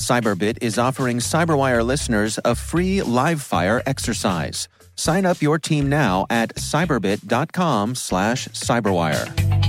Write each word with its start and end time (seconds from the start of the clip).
Cyberbit 0.00 0.58
is 0.62 0.78
offering 0.78 1.18
Cyberwire 1.18 1.84
listeners 1.84 2.38
a 2.44 2.54
free 2.54 3.02
live 3.02 3.42
fire 3.42 3.82
exercise. 3.86 4.66
Sign 4.96 5.26
up 5.26 5.40
your 5.42 5.58
team 5.58 5.88
now 5.88 6.26
at 6.30 6.54
cyberbit.com 6.56 7.94
slash 7.94 8.48
cyberwire. 8.48 9.60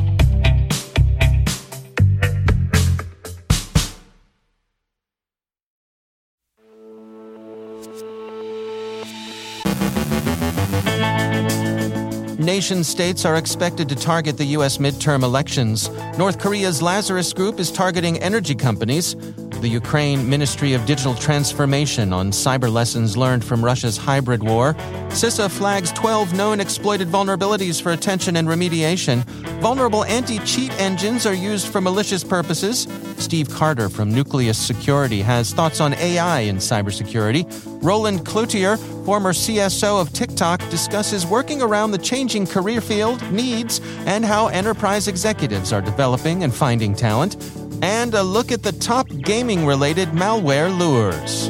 Nation 12.42 12.84
states 12.84 13.24
are 13.24 13.38
expected 13.38 13.88
to 13.88 13.96
target 13.96 14.36
the 14.36 14.46
U.S. 14.58 14.80
midterm 14.80 15.24
elections. 15.24 15.90
North 16.18 16.40
Korea's 16.40 16.82
Lazarus 16.82 17.32
Group 17.34 17.60
is 17.60 17.72
targeting 17.72 18.18
energy 18.18 18.56
companies. 18.56 19.16
The 19.62 19.70
Ukraine 19.70 20.28
Ministry 20.28 20.74
of 20.74 20.88
Digital 20.88 21.14
Transformation 21.14 22.14
on 22.14 22.32
cyber 22.32 22.74
lessons 22.74 23.16
learned 23.16 23.46
from 23.46 23.64
Russia's 23.64 23.96
hybrid 23.96 24.42
war. 24.42 24.74
CISA 25.10 25.52
flags 25.52 25.92
12 25.92 26.34
known 26.34 26.60
exploited 26.60 27.08
vulnerabilities 27.10 27.80
for 27.80 27.92
attention 27.92 28.38
and 28.38 28.48
remediation. 28.48 29.24
Vulnerable 29.62 30.04
anti 30.06 30.40
cheat 30.40 30.72
engines 30.82 31.28
are 31.28 31.36
used 31.36 31.68
for 31.68 31.80
malicious 31.80 32.24
purposes. 32.24 32.88
Steve 33.18 33.52
Carter 33.52 33.88
from 33.88 34.12
Nucleus 34.12 34.58
Security 34.58 35.22
has 35.22 35.54
thoughts 35.54 35.80
on 35.80 35.94
AI 35.94 36.40
in 36.40 36.56
cybersecurity. 36.56 37.46
Roland 37.84 38.26
Cloutier, 38.26 38.80
former 39.06 39.32
CSO 39.32 40.02
of 40.02 40.12
TikTok, 40.12 40.60
discusses 40.72 41.28
working 41.28 41.62
around 41.62 41.92
the 41.92 42.00
changing 42.00 42.48
career 42.48 42.82
field, 42.82 43.22
needs, 43.32 43.80
and 44.08 44.26
how 44.26 44.48
enterprise 44.48 45.08
executives 45.08 45.72
are 45.72 45.82
developing 45.82 46.44
and 46.44 46.52
finding 46.52 46.96
talent. 46.96 47.38
And 47.82 48.14
a 48.14 48.22
look 48.22 48.52
at 48.52 48.62
the 48.62 48.74
top 48.74 49.08
gaming 49.08 49.66
related 49.66 50.10
malware 50.10 50.78
lures. 50.78 51.48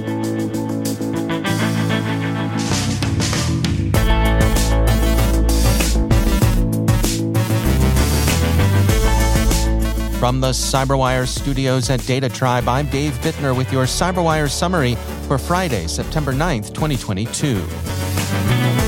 From 10.21 10.39
the 10.39 10.51
CyberWire 10.51 11.27
studios 11.27 11.89
at 11.89 12.05
Data 12.05 12.29
Tribe, 12.29 12.67
I'm 12.67 12.85
Dave 12.87 13.13
Bittner 13.21 13.57
with 13.57 13.73
your 13.73 13.85
CyberWire 13.85 14.49
summary 14.49 14.95
for 15.27 15.37
Friday, 15.37 15.87
September 15.87 16.31
9th, 16.31 16.73
2022. 16.75 18.80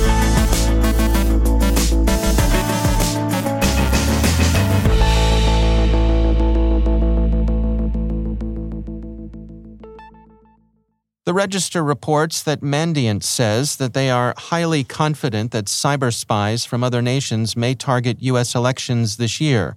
The 11.33 11.37
Register 11.37 11.83
reports 11.83 12.43
that 12.43 12.61
Mandiant 12.61 13.23
says 13.23 13.77
that 13.77 13.95
they 13.95 14.11
are 14.11 14.35
highly 14.37 14.83
confident 14.83 15.49
that 15.49 15.65
cyber 15.65 16.13
spies 16.13 16.63
from 16.63 16.83
other 16.83 17.01
nations 17.01 17.57
may 17.57 17.73
target 17.73 18.21
U.S. 18.21 18.53
elections 18.53 19.17
this 19.17 19.41
year. 19.41 19.75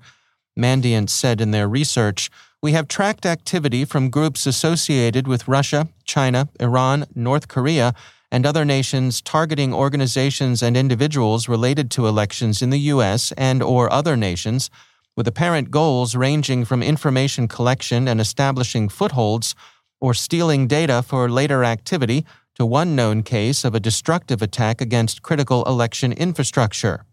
Mandiant 0.54 1.08
said 1.08 1.40
in 1.40 1.52
their 1.52 1.66
research, 1.66 2.28
we 2.62 2.72
have 2.72 2.88
tracked 2.88 3.24
activity 3.24 3.86
from 3.86 4.10
groups 4.10 4.44
associated 4.46 5.26
with 5.26 5.48
Russia, 5.48 5.88
China, 6.04 6.50
Iran, 6.60 7.06
North 7.14 7.48
Korea, 7.48 7.94
and 8.30 8.44
other 8.44 8.66
nations 8.66 9.22
targeting 9.22 9.72
organizations 9.72 10.62
and 10.62 10.76
individuals 10.76 11.48
related 11.48 11.90
to 11.92 12.06
elections 12.06 12.60
in 12.60 12.68
the 12.68 12.92
US 12.92 13.32
and 13.32 13.62
or 13.62 13.90
other 13.90 14.14
nations 14.14 14.68
with 15.16 15.26
apparent 15.26 15.70
goals 15.70 16.14
ranging 16.14 16.66
from 16.66 16.82
information 16.82 17.48
collection 17.48 18.06
and 18.06 18.20
establishing 18.20 18.90
footholds 18.90 19.54
or 20.00 20.14
stealing 20.14 20.66
data 20.66 21.02
for 21.02 21.30
later 21.30 21.64
activity 21.64 22.24
to 22.54 22.64
one 22.64 22.96
known 22.96 23.22
case 23.22 23.64
of 23.64 23.74
a 23.74 23.80
destructive 23.80 24.42
attack 24.42 24.80
against 24.80 25.22
critical 25.22 25.64
election 25.64 26.12
infrastructure. 26.12 27.04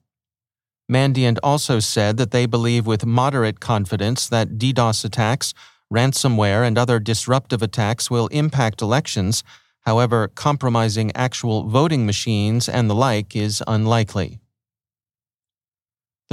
Mandiant 0.92 1.38
also 1.42 1.80
said 1.80 2.18
that 2.18 2.32
they 2.32 2.46
believe 2.46 2.86
with 2.86 3.06
moderate 3.06 3.60
confidence 3.60 4.28
that 4.28 4.58
DDoS 4.58 5.06
attacks, 5.06 5.54
ransomware, 5.92 6.66
and 6.66 6.78
other 6.78 7.00
disruptive 7.00 7.62
attacks 7.62 8.12
will 8.12 8.28
impact 8.28 8.82
elections. 8.82 9.44
However, 9.82 10.28
compromising 10.28 11.12
actual 11.16 11.64
voting 11.64 12.06
machines 12.06 12.68
and 12.70 12.90
the 12.90 12.96
like 12.96 13.36
is 13.36 13.64
unlikely. 13.68 14.40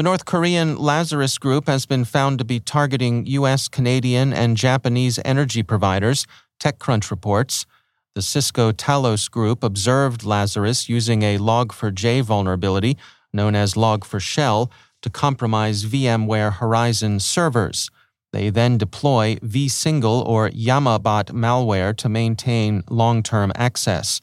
The 0.01 0.05
North 0.05 0.25
Korean 0.25 0.79
Lazarus 0.79 1.37
Group 1.37 1.67
has 1.67 1.85
been 1.85 2.07
found 2.07 2.39
to 2.39 2.45
be 2.47 2.59
targeting 2.59 3.27
U.S., 3.27 3.69
Canadian, 3.69 4.33
and 4.33 4.57
Japanese 4.57 5.21
energy 5.27 5.63
providers, 5.63 6.27
TechCrunch 6.59 7.11
reports. 7.11 7.67
The 8.15 8.23
Cisco 8.23 8.73
Talos 8.73 9.31
Group 9.31 9.63
observed 9.63 10.25
Lazarus 10.25 10.89
using 10.89 11.23
a 11.23 11.37
Log4j 11.37 12.23
vulnerability 12.23 12.97
known 13.35 13.55
as 13.55 13.75
Log4Shell, 13.75 14.71
to 15.03 15.11
compromise 15.11 15.85
VMware 15.85 16.55
Horizon 16.55 17.21
servers. 17.21 17.91
They 18.33 18.49
then 18.49 18.79
deploy 18.79 19.37
vSingle 19.43 20.25
or 20.25 20.49
Yamabot 20.49 21.27
malware 21.27 21.95
to 21.99 22.09
maintain 22.09 22.85
long 22.89 23.23
term 23.23 23.53
access. 23.55 24.23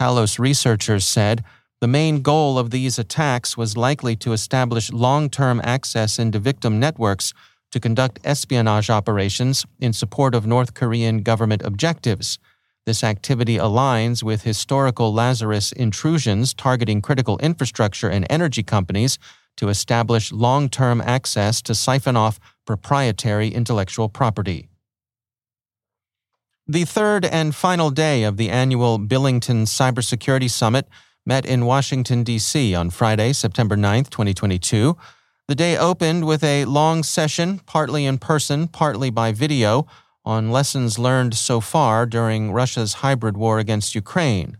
Talos 0.00 0.38
researchers 0.38 1.04
said 1.04 1.44
the 1.82 1.88
main 1.88 2.22
goal 2.22 2.60
of 2.60 2.70
these 2.70 2.96
attacks 2.96 3.56
was 3.56 3.76
likely 3.76 4.14
to 4.14 4.32
establish 4.32 4.92
long 4.92 5.28
term 5.28 5.60
access 5.64 6.16
into 6.16 6.38
victim 6.38 6.78
networks 6.78 7.34
to 7.72 7.80
conduct 7.80 8.20
espionage 8.22 8.88
operations 8.88 9.66
in 9.80 9.92
support 9.92 10.32
of 10.32 10.46
North 10.46 10.74
Korean 10.74 11.22
government 11.22 11.60
objectives. 11.64 12.38
This 12.86 13.02
activity 13.02 13.56
aligns 13.56 14.22
with 14.22 14.42
historical 14.42 15.12
Lazarus 15.12 15.72
intrusions 15.72 16.54
targeting 16.54 17.02
critical 17.02 17.36
infrastructure 17.38 18.08
and 18.08 18.28
energy 18.30 18.62
companies 18.62 19.18
to 19.56 19.68
establish 19.68 20.30
long 20.30 20.68
term 20.68 21.00
access 21.00 21.60
to 21.62 21.74
siphon 21.74 22.16
off 22.16 22.38
proprietary 22.64 23.48
intellectual 23.48 24.08
property. 24.08 24.68
The 26.68 26.84
third 26.84 27.24
and 27.24 27.52
final 27.52 27.90
day 27.90 28.22
of 28.22 28.36
the 28.36 28.50
annual 28.50 28.98
Billington 28.98 29.64
Cybersecurity 29.64 30.48
Summit 30.48 30.86
met 31.24 31.46
in 31.46 31.66
Washington, 31.66 32.24
D.C. 32.24 32.74
on 32.74 32.90
Friday, 32.90 33.32
September 33.32 33.76
9, 33.76 34.04
2022. 34.04 34.96
The 35.48 35.54
day 35.54 35.76
opened 35.76 36.26
with 36.26 36.42
a 36.42 36.64
long 36.64 37.02
session, 37.02 37.60
partly 37.66 38.06
in 38.06 38.18
person, 38.18 38.68
partly 38.68 39.10
by 39.10 39.32
video, 39.32 39.86
on 40.24 40.50
lessons 40.50 40.98
learned 40.98 41.34
so 41.34 41.60
far 41.60 42.06
during 42.06 42.52
Russia's 42.52 42.94
hybrid 42.94 43.36
war 43.36 43.58
against 43.58 43.94
Ukraine. 43.94 44.56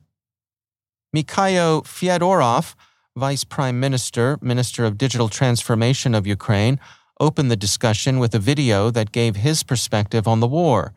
Mikhailo 1.15 1.85
Fyodorov, 1.85 2.75
Vice 3.17 3.45
Prime 3.45 3.79
Minister, 3.79 4.39
Minister 4.41 4.85
of 4.85 4.99
Digital 4.99 5.29
Transformation 5.29 6.15
of 6.15 6.27
Ukraine, 6.27 6.81
opened 7.21 7.51
the 7.51 7.57
discussion 7.57 8.19
with 8.19 8.35
a 8.35 8.39
video 8.39 8.91
that 8.91 9.13
gave 9.13 9.37
his 9.37 9.63
perspective 9.63 10.27
on 10.27 10.41
the 10.41 10.47
war. 10.47 10.93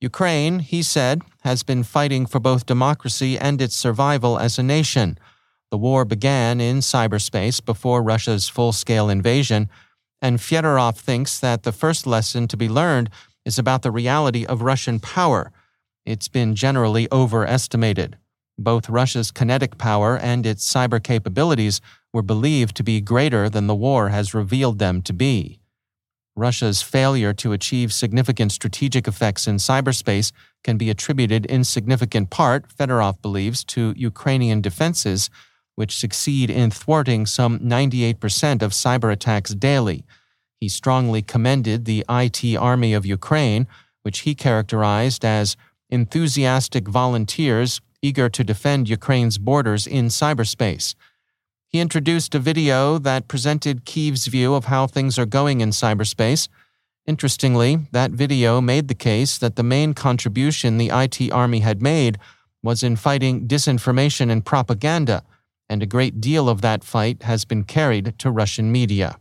Ukraine, 0.00 0.60
he 0.60 0.82
said, 0.82 1.22
has 1.42 1.62
been 1.62 1.82
fighting 1.82 2.24
for 2.26 2.38
both 2.38 2.66
democracy 2.66 3.36
and 3.36 3.60
its 3.60 3.74
survival 3.74 4.38
as 4.38 4.58
a 4.58 4.62
nation. 4.62 5.18
The 5.70 5.78
war 5.78 6.04
began 6.04 6.60
in 6.60 6.78
cyberspace 6.78 7.64
before 7.64 8.02
Russia's 8.02 8.48
full 8.48 8.72
scale 8.72 9.10
invasion, 9.10 9.68
and 10.22 10.38
Fyodorov 10.38 10.96
thinks 10.96 11.40
that 11.40 11.64
the 11.64 11.72
first 11.72 12.06
lesson 12.06 12.46
to 12.48 12.56
be 12.56 12.68
learned 12.68 13.10
is 13.44 13.58
about 13.58 13.82
the 13.82 13.90
reality 13.90 14.46
of 14.46 14.62
Russian 14.62 15.00
power. 15.00 15.52
It's 16.06 16.28
been 16.28 16.54
generally 16.54 17.08
overestimated. 17.10 18.16
Both 18.56 18.88
Russia's 18.88 19.30
kinetic 19.30 19.78
power 19.78 20.16
and 20.16 20.46
its 20.46 20.70
cyber 20.72 21.02
capabilities 21.02 21.80
were 22.12 22.22
believed 22.22 22.76
to 22.76 22.82
be 22.82 23.00
greater 23.00 23.48
than 23.48 23.66
the 23.66 23.74
war 23.74 24.08
has 24.08 24.34
revealed 24.34 24.78
them 24.78 25.02
to 25.02 25.12
be. 25.12 25.60
Russia's 26.38 26.82
failure 26.82 27.34
to 27.34 27.52
achieve 27.52 27.92
significant 27.92 28.52
strategic 28.52 29.08
effects 29.08 29.46
in 29.46 29.56
cyberspace 29.56 30.32
can 30.62 30.78
be 30.78 30.88
attributed 30.88 31.44
in 31.46 31.64
significant 31.64 32.30
part, 32.30 32.68
Fedorov 32.68 33.20
believes, 33.20 33.64
to 33.64 33.92
Ukrainian 33.96 34.60
defenses, 34.60 35.30
which 35.74 35.96
succeed 35.96 36.48
in 36.50 36.70
thwarting 36.70 37.26
some 37.26 37.58
98% 37.58 38.62
of 38.62 38.72
cyber 38.72 39.12
attacks 39.12 39.54
daily. 39.54 40.04
He 40.60 40.68
strongly 40.68 41.22
commended 41.22 41.84
the 41.84 42.04
IT 42.08 42.56
Army 42.56 42.94
of 42.94 43.06
Ukraine, 43.06 43.66
which 44.02 44.20
he 44.20 44.34
characterized 44.34 45.24
as 45.24 45.56
enthusiastic 45.90 46.88
volunteers 46.88 47.80
eager 48.02 48.28
to 48.28 48.44
defend 48.44 48.88
Ukraine's 48.88 49.38
borders 49.38 49.86
in 49.86 50.06
cyberspace. 50.06 50.94
He 51.68 51.80
introduced 51.80 52.34
a 52.34 52.38
video 52.38 52.96
that 52.96 53.28
presented 53.28 53.84
Kyiv's 53.84 54.26
view 54.26 54.54
of 54.54 54.66
how 54.66 54.86
things 54.86 55.18
are 55.18 55.26
going 55.26 55.60
in 55.60 55.68
cyberspace. 55.68 56.48
Interestingly, 57.06 57.80
that 57.92 58.10
video 58.10 58.62
made 58.62 58.88
the 58.88 58.94
case 58.94 59.36
that 59.36 59.56
the 59.56 59.62
main 59.62 59.92
contribution 59.92 60.78
the 60.78 60.90
IT 60.90 61.30
Army 61.30 61.60
had 61.60 61.82
made 61.82 62.18
was 62.62 62.82
in 62.82 62.96
fighting 62.96 63.46
disinformation 63.46 64.30
and 64.30 64.46
propaganda, 64.46 65.22
and 65.68 65.82
a 65.82 65.86
great 65.86 66.22
deal 66.22 66.48
of 66.48 66.62
that 66.62 66.84
fight 66.84 67.22
has 67.24 67.44
been 67.44 67.64
carried 67.64 68.18
to 68.18 68.30
Russian 68.30 68.72
media. 68.72 69.18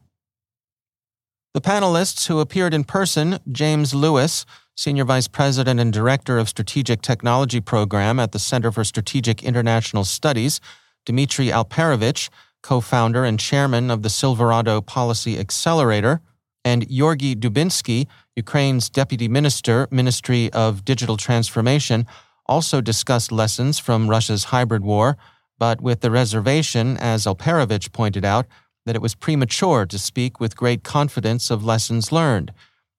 The 1.53 1.61
panelists 1.61 2.27
who 2.27 2.39
appeared 2.39 2.73
in 2.73 2.85
person 2.85 3.39
James 3.51 3.93
Lewis, 3.93 4.45
Senior 4.73 5.03
Vice 5.03 5.27
President 5.27 5.81
and 5.81 5.91
Director 5.91 6.37
of 6.37 6.47
Strategic 6.47 7.01
Technology 7.01 7.59
Program 7.59 8.21
at 8.21 8.31
the 8.31 8.39
Center 8.39 8.71
for 8.71 8.85
Strategic 8.85 9.43
International 9.43 10.05
Studies, 10.05 10.61
Dmitri 11.07 11.47
Alperovitch, 11.47 12.29
co 12.61 12.81
founder 12.81 13.23
and 13.23 13.39
chairman 13.39 13.89
of 13.89 14.01
the 14.01 14.09
Silverado 14.09 14.81
Policy 14.81 15.39
Accelerator, 15.39 16.19
and 16.65 16.85
Georgy 16.89 17.33
Dubinsky, 17.33 18.07
Ukraine's 18.35 18.89
Deputy 18.89 19.29
Minister, 19.29 19.87
Ministry 19.89 20.51
of 20.51 20.83
Digital 20.83 21.15
Transformation, 21.15 22.05
also 22.45 22.81
discussed 22.81 23.31
lessons 23.31 23.79
from 23.79 24.09
Russia's 24.09 24.45
hybrid 24.45 24.83
war, 24.83 25.17
but 25.57 25.79
with 25.79 26.01
the 26.01 26.11
reservation, 26.11 26.97
as 26.97 27.25
Alperovitch 27.25 27.93
pointed 27.93 28.25
out, 28.25 28.45
that 28.85 28.95
it 28.97 29.01
was 29.01 29.15
premature 29.15 29.85
to 29.85 29.97
speak 29.97 30.41
with 30.41 30.57
great 30.57 30.83
confidence 30.83 31.49
of 31.49 31.63
lessons 31.63 32.11
learned. 32.11 32.51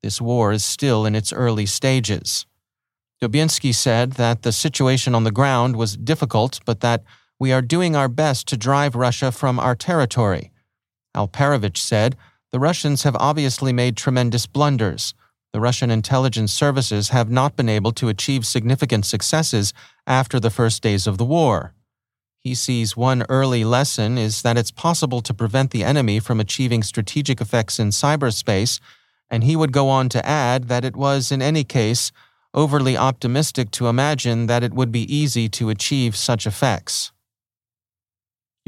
This 0.02 0.18
war 0.18 0.50
is 0.50 0.64
still 0.64 1.04
in 1.04 1.14
its 1.14 1.30
early 1.30 1.66
stages. 1.66 2.46
Dubinsky 3.20 3.74
said 3.74 4.12
that 4.12 4.44
the 4.44 4.52
situation 4.52 5.14
on 5.14 5.24
the 5.24 5.30
ground 5.30 5.76
was 5.76 5.98
difficult, 5.98 6.60
but 6.64 6.80
that 6.80 7.02
we 7.40 7.52
are 7.52 7.62
doing 7.62 7.94
our 7.94 8.08
best 8.08 8.48
to 8.48 8.56
drive 8.56 8.96
Russia 8.96 9.30
from 9.30 9.60
our 9.60 9.76
territory. 9.76 10.50
Alperovitch 11.16 11.76
said, 11.78 12.16
The 12.50 12.58
Russians 12.58 13.04
have 13.04 13.16
obviously 13.16 13.72
made 13.72 13.96
tremendous 13.96 14.46
blunders. 14.46 15.14
The 15.52 15.60
Russian 15.60 15.90
intelligence 15.90 16.52
services 16.52 17.10
have 17.10 17.30
not 17.30 17.56
been 17.56 17.68
able 17.68 17.92
to 17.92 18.08
achieve 18.08 18.44
significant 18.44 19.06
successes 19.06 19.72
after 20.06 20.40
the 20.40 20.50
first 20.50 20.82
days 20.82 21.06
of 21.06 21.16
the 21.16 21.24
war. 21.24 21.74
He 22.40 22.54
sees 22.54 22.96
one 22.96 23.24
early 23.28 23.64
lesson 23.64 24.18
is 24.18 24.42
that 24.42 24.58
it's 24.58 24.70
possible 24.70 25.20
to 25.22 25.34
prevent 25.34 25.70
the 25.70 25.84
enemy 25.84 26.20
from 26.20 26.40
achieving 26.40 26.82
strategic 26.82 27.40
effects 27.40 27.78
in 27.78 27.88
cyberspace, 27.88 28.80
and 29.30 29.44
he 29.44 29.56
would 29.56 29.72
go 29.72 29.88
on 29.88 30.08
to 30.10 30.26
add 30.26 30.68
that 30.68 30.84
it 30.84 30.96
was, 30.96 31.30
in 31.30 31.42
any 31.42 31.64
case, 31.64 32.10
overly 32.54 32.96
optimistic 32.96 33.70
to 33.72 33.88
imagine 33.88 34.46
that 34.46 34.62
it 34.62 34.72
would 34.72 34.90
be 34.90 35.12
easy 35.14 35.48
to 35.50 35.70
achieve 35.70 36.16
such 36.16 36.46
effects. 36.46 37.12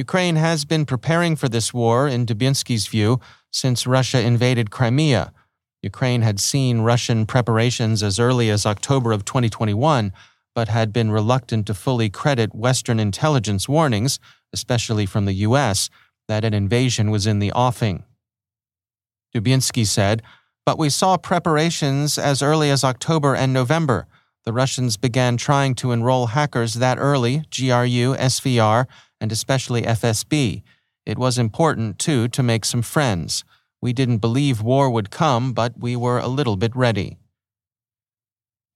Ukraine 0.00 0.36
has 0.36 0.64
been 0.64 0.86
preparing 0.86 1.36
for 1.36 1.46
this 1.46 1.74
war, 1.74 2.08
in 2.08 2.24
Dubinsky's 2.24 2.86
view, 2.86 3.20
since 3.50 3.86
Russia 3.86 4.18
invaded 4.18 4.70
Crimea. 4.70 5.30
Ukraine 5.82 6.22
had 6.22 6.40
seen 6.40 6.80
Russian 6.80 7.26
preparations 7.26 8.02
as 8.02 8.18
early 8.18 8.48
as 8.48 8.64
October 8.64 9.12
of 9.12 9.26
2021, 9.26 10.10
but 10.54 10.68
had 10.68 10.90
been 10.90 11.10
reluctant 11.10 11.66
to 11.66 11.74
fully 11.74 12.08
credit 12.08 12.54
Western 12.54 12.98
intelligence 12.98 13.68
warnings, 13.68 14.18
especially 14.54 15.04
from 15.04 15.26
the 15.26 15.34
U.S., 15.48 15.90
that 16.28 16.46
an 16.46 16.54
invasion 16.54 17.10
was 17.10 17.26
in 17.26 17.38
the 17.38 17.52
offing. 17.52 18.04
Dubinsky 19.34 19.86
said, 19.86 20.22
But 20.64 20.78
we 20.78 20.88
saw 20.88 21.18
preparations 21.18 22.16
as 22.16 22.40
early 22.40 22.70
as 22.70 22.84
October 22.84 23.34
and 23.34 23.52
November. 23.52 24.06
The 24.46 24.54
Russians 24.54 24.96
began 24.96 25.36
trying 25.36 25.74
to 25.74 25.92
enroll 25.92 26.28
hackers 26.28 26.72
that 26.74 26.96
early, 26.98 27.42
GRU, 27.54 28.16
SVR, 28.16 28.86
and 29.20 29.30
especially 29.30 29.82
FSB. 29.82 30.62
It 31.06 31.18
was 31.18 31.38
important, 31.38 31.98
too, 31.98 32.28
to 32.28 32.42
make 32.42 32.64
some 32.64 32.82
friends. 32.82 33.44
We 33.80 33.92
didn't 33.92 34.18
believe 34.18 34.62
war 34.62 34.90
would 34.90 35.10
come, 35.10 35.52
but 35.52 35.78
we 35.78 35.96
were 35.96 36.18
a 36.18 36.28
little 36.28 36.56
bit 36.56 36.74
ready. 36.74 37.18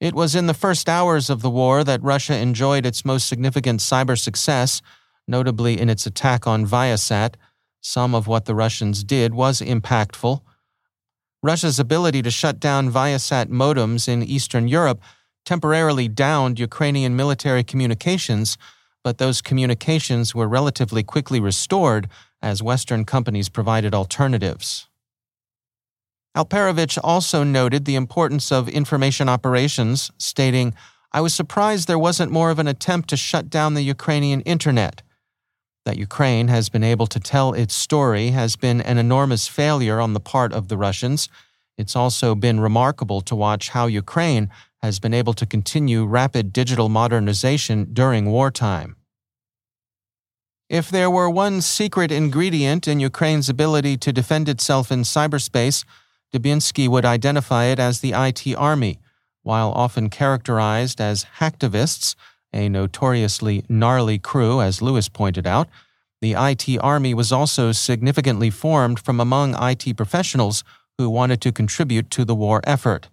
It 0.01 0.15
was 0.15 0.35
in 0.35 0.47
the 0.47 0.55
first 0.55 0.89
hours 0.89 1.31
of 1.31 1.43
the 1.43 1.51
war 1.51 1.85
that 1.85 2.03
Russia 2.03 2.37
enjoyed 2.37 2.85
its 2.85 3.05
most 3.05 3.29
significant 3.29 3.81
cyber 3.81 4.19
success, 4.19 4.83
notably 5.27 5.81
in 5.81 5.89
its 5.89 6.07
attack 6.07 6.47
on 6.47 6.67
Viasat. 6.67 7.35
Some 7.81 8.15
of 8.15 8.27
what 8.27 8.45
the 8.45 8.55
Russians 8.55 9.05
did 9.05 9.35
was 9.35 9.61
impactful. 9.61 10.41
Russia's 11.43 11.79
ability 11.79 12.23
to 12.23 12.31
shut 12.31 12.59
down 12.59 12.91
Viasat 12.91 13.47
modems 13.47 14.09
in 14.09 14.23
Eastern 14.23 14.67
Europe 14.67 15.03
temporarily 15.45 16.09
downed 16.09 16.59
Ukrainian 16.59 17.15
military 17.17 17.63
communications 17.63 18.57
but 19.05 19.19
those 19.19 19.43
communications 19.43 20.35
were 20.35 20.49
relatively 20.49 21.05
quickly 21.05 21.39
restored 21.39 22.09
as 22.43 22.63
Western 22.63 23.05
companies 23.05 23.49
provided 23.49 23.95
alternatives. 23.95 24.89
Alperovitch 26.37 26.99
also 27.05 27.45
noted 27.45 27.85
the 27.85 27.95
importance 27.95 28.51
of 28.51 28.69
information 28.69 29.29
operations, 29.29 30.11
stating, 30.19 30.75
I 31.13 31.21
was 31.21 31.33
surprised 31.33 31.87
there 31.87 31.99
wasn't 31.99 32.33
more 32.33 32.51
of 32.51 32.59
an 32.59 32.67
attempt 32.67 33.09
to 33.11 33.17
shut 33.17 33.49
down 33.49 33.75
the 33.75 33.83
Ukrainian 33.83 34.41
internet. 34.41 35.03
That 35.85 35.97
Ukraine 35.97 36.49
has 36.49 36.69
been 36.69 36.83
able 36.83 37.07
to 37.09 37.21
tell 37.21 37.53
its 37.53 37.75
story 37.75 38.31
has 38.31 38.57
been 38.57 38.81
an 38.81 38.99
enormous 38.99 39.47
failure 39.47 40.01
on 40.01 40.15
the 40.15 40.19
part 40.19 40.53
of 40.53 40.67
the 40.67 40.79
Russians. 40.79 41.29
It's 41.77 41.95
also 41.95 42.35
been 42.35 42.59
remarkable 42.59 43.21
to 43.21 43.37
watch 43.37 43.69
how 43.69 43.87
Ukraine 43.87 44.51
has 44.85 44.99
been 44.99 45.15
able 45.15 45.33
to 45.33 45.47
continue 45.47 46.05
rapid 46.05 46.53
digital 46.53 46.91
modernization 46.91 47.89
during 47.95 48.31
wartime. 48.31 48.97
If 50.69 50.91
there 50.91 51.11
were 51.11 51.31
one 51.31 51.63
secret 51.63 52.13
ingredient 52.13 52.87
in 52.87 53.01
Ukraine's 53.01 53.49
ability 53.49 53.97
to 53.97 54.13
defend 54.13 54.47
itself 54.47 54.93
in 54.93 55.01
cyberspace, 55.01 55.87
Dubinsky 56.35 56.87
would 56.87 57.07
identify 57.07 57.65
it 57.65 57.79
as 57.79 58.01
the 58.01 58.13
IT 58.13 58.55
army, 58.57 58.99
while 59.43 59.73
often 59.73 60.11
characterized 60.11 61.01
as 61.01 61.27
hacktivists, 61.39 62.15
a 62.53 62.69
notoriously 62.69 63.65
gnarly 63.71 64.19
crew, 64.19 64.61
as 64.61 64.83
Lewis 64.83 65.09
pointed 65.09 65.47
out. 65.47 65.67
The 66.21 66.35
IT 66.37 66.79
army 66.83 67.15
was 67.15 67.33
also 67.33 67.73
significantly 67.73 68.51
formed 68.51 69.01
from 69.01 69.19
among 69.19 69.55
IT 69.59 69.97
professionals 69.97 70.63
who 70.99 71.09
wanted 71.09 71.41
to 71.41 71.53
contribute 71.53 72.11
to 72.11 72.27
the 72.27 72.35
war 72.35 72.61
effort. 72.65 73.09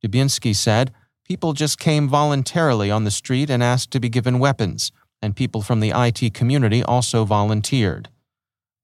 Dubinsky 0.00 0.54
said, 0.54 0.92
People 1.28 1.52
just 1.52 1.78
came 1.78 2.08
voluntarily 2.08 2.90
on 2.90 3.04
the 3.04 3.10
street 3.10 3.50
and 3.50 3.62
asked 3.62 3.90
to 3.90 4.00
be 4.00 4.08
given 4.08 4.38
weapons, 4.38 4.92
and 5.20 5.36
people 5.36 5.60
from 5.60 5.80
the 5.80 5.92
IT 5.94 6.32
community 6.32 6.82
also 6.82 7.26
volunteered. 7.26 8.08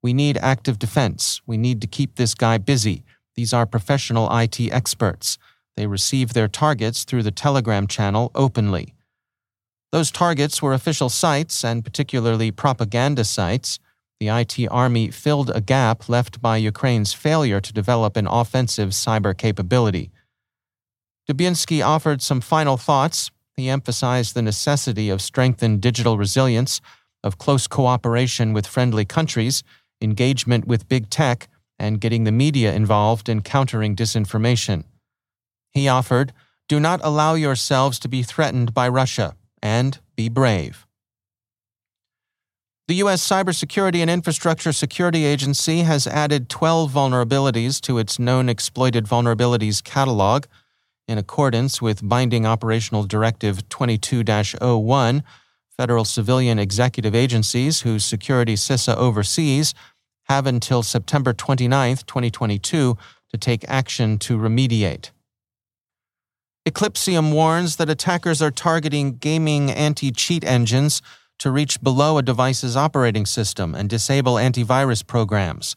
We 0.03 0.13
need 0.13 0.37
active 0.37 0.79
defense. 0.79 1.41
We 1.47 1.57
need 1.57 1.81
to 1.81 1.87
keep 1.87 2.17
this 2.17 2.35
guy 2.35 2.59
busy. 2.59 3.03
These 3.35 3.55
are 3.55 3.65
professional 3.65 4.29
IT 4.37 4.61
experts. 4.61 5.39
They 5.77 5.87
receive 5.87 6.35
their 6.35 6.47
targets 6.47 7.05
through 7.05 7.23
the 7.23 7.31
Telegram 7.31 7.87
channel 7.87 8.31
openly. 8.35 8.93
Those 9.91 10.11
targets 10.11 10.61
were 10.61 10.75
official 10.75 11.09
sites 11.09 11.65
and 11.65 11.83
particularly 11.83 12.51
propaganda 12.51 13.25
sites. 13.25 13.79
The 14.21 14.29
IT 14.29 14.69
army 14.71 15.11
filled 15.11 15.51
a 15.55 15.63
gap 15.63 16.11
left 16.11 16.43
by 16.43 16.59
Ukraine's 16.59 17.15
failure 17.15 17.63
to 17.63 17.73
develop 17.73 18.19
an 18.19 18.27
offensive 18.27 18.91
cyber 18.91 19.35
capability. 19.35 20.11
Dubinsky 21.28 21.85
offered 21.85 22.21
some 22.21 22.40
final 22.40 22.76
thoughts. 22.76 23.31
He 23.57 23.69
emphasized 23.69 24.35
the 24.35 24.43
necessity 24.43 25.09
of 25.09 25.23
strengthened 25.23 25.81
digital 25.81 26.19
resilience, 26.19 26.81
of 27.23 27.38
close 27.38 27.66
cooperation 27.66 28.52
with 28.52 28.66
friendly 28.66 29.04
countries, 29.04 29.62
engagement 30.00 30.66
with 30.66 30.88
big 30.88 31.09
tech, 31.09 31.49
and 31.78 32.00
getting 32.00 32.25
the 32.25 32.33
media 32.33 32.75
involved 32.75 33.28
in 33.28 33.40
countering 33.40 33.97
disinformation. 33.97 34.85
He 35.73 35.88
offered, 35.88 36.33
Do 36.69 36.78
not 36.78 37.00
allow 37.02 37.35
yourselves 37.35 37.99
to 38.00 38.09
be 38.09 38.23
threatened 38.23 38.75
by 38.75 38.88
Russia, 38.88 39.35
and 39.62 39.99
be 40.16 40.28
brave. 40.28 40.87
The 42.87 42.97
U.S. 42.97 43.26
Cybersecurity 43.26 44.00
and 44.02 44.11
Infrastructure 44.11 44.73
Security 44.73 45.25
Agency 45.25 45.81
has 45.81 46.07
added 46.07 46.50
12 46.50 46.93
vulnerabilities 46.93 47.81
to 47.81 47.97
its 47.97 48.19
known 48.19 48.50
exploited 48.50 49.07
vulnerabilities 49.07 49.83
catalog 49.83 50.45
in 51.06 51.18
accordance 51.18 51.82
with 51.82 52.06
Binding 52.06 52.46
Operational 52.46 53.04
Directive 53.04 53.68
22 53.68 54.25
01, 54.25 55.23
Federal 55.76 56.04
civilian 56.04 56.58
executive 56.58 57.14
agencies 57.16 57.80
whose 57.80 58.04
security 58.04 58.54
CISA 58.54 58.96
oversees 58.96 59.75
have 60.25 60.46
until 60.46 60.84
September 60.84 61.32
29, 61.32 61.96
2022, 61.96 62.96
to 63.30 63.38
take 63.38 63.64
action 63.68 64.16
to 64.18 64.38
remediate. 64.38 65.11
Eclypsium 66.66 67.32
warns 67.32 67.76
that 67.76 67.90
attackers 67.90 68.40
are 68.40 68.52
targeting 68.52 69.16
gaming 69.16 69.70
anti 69.70 70.11
cheat 70.12 70.44
engines 70.44 71.02
to 71.38 71.50
reach 71.50 71.82
below 71.82 72.18
a 72.18 72.23
device's 72.23 72.76
operating 72.76 73.26
system 73.26 73.75
and 73.75 73.90
disable 73.90 74.34
antivirus 74.34 75.04
programs. 75.04 75.75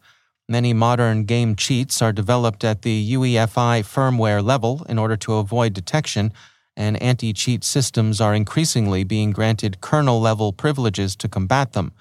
Many 0.50 0.72
modern 0.72 1.25
game 1.25 1.58
cheats 1.58 2.01
are 2.01 2.13
developed 2.13 2.63
at 2.63 2.84
the 2.84 3.13
UEFI 3.13 3.84
firmware 3.84 4.42
level 4.42 4.86
in 4.88 4.98
order 4.98 5.18
to 5.18 5.34
avoid 5.34 5.74
detection, 5.74 6.32
and 6.77 7.01
anti 7.01 7.34
cheat 7.34 7.66
systems 7.66 8.22
are 8.22 8.34
increasingly 8.34 9.04
being 9.04 9.32
granted 9.32 9.82
kernel 9.82 10.22
level 10.22 10.54
privileges 10.54 11.18
to 11.18 11.27
combat 11.27 11.74
them. 11.74 11.92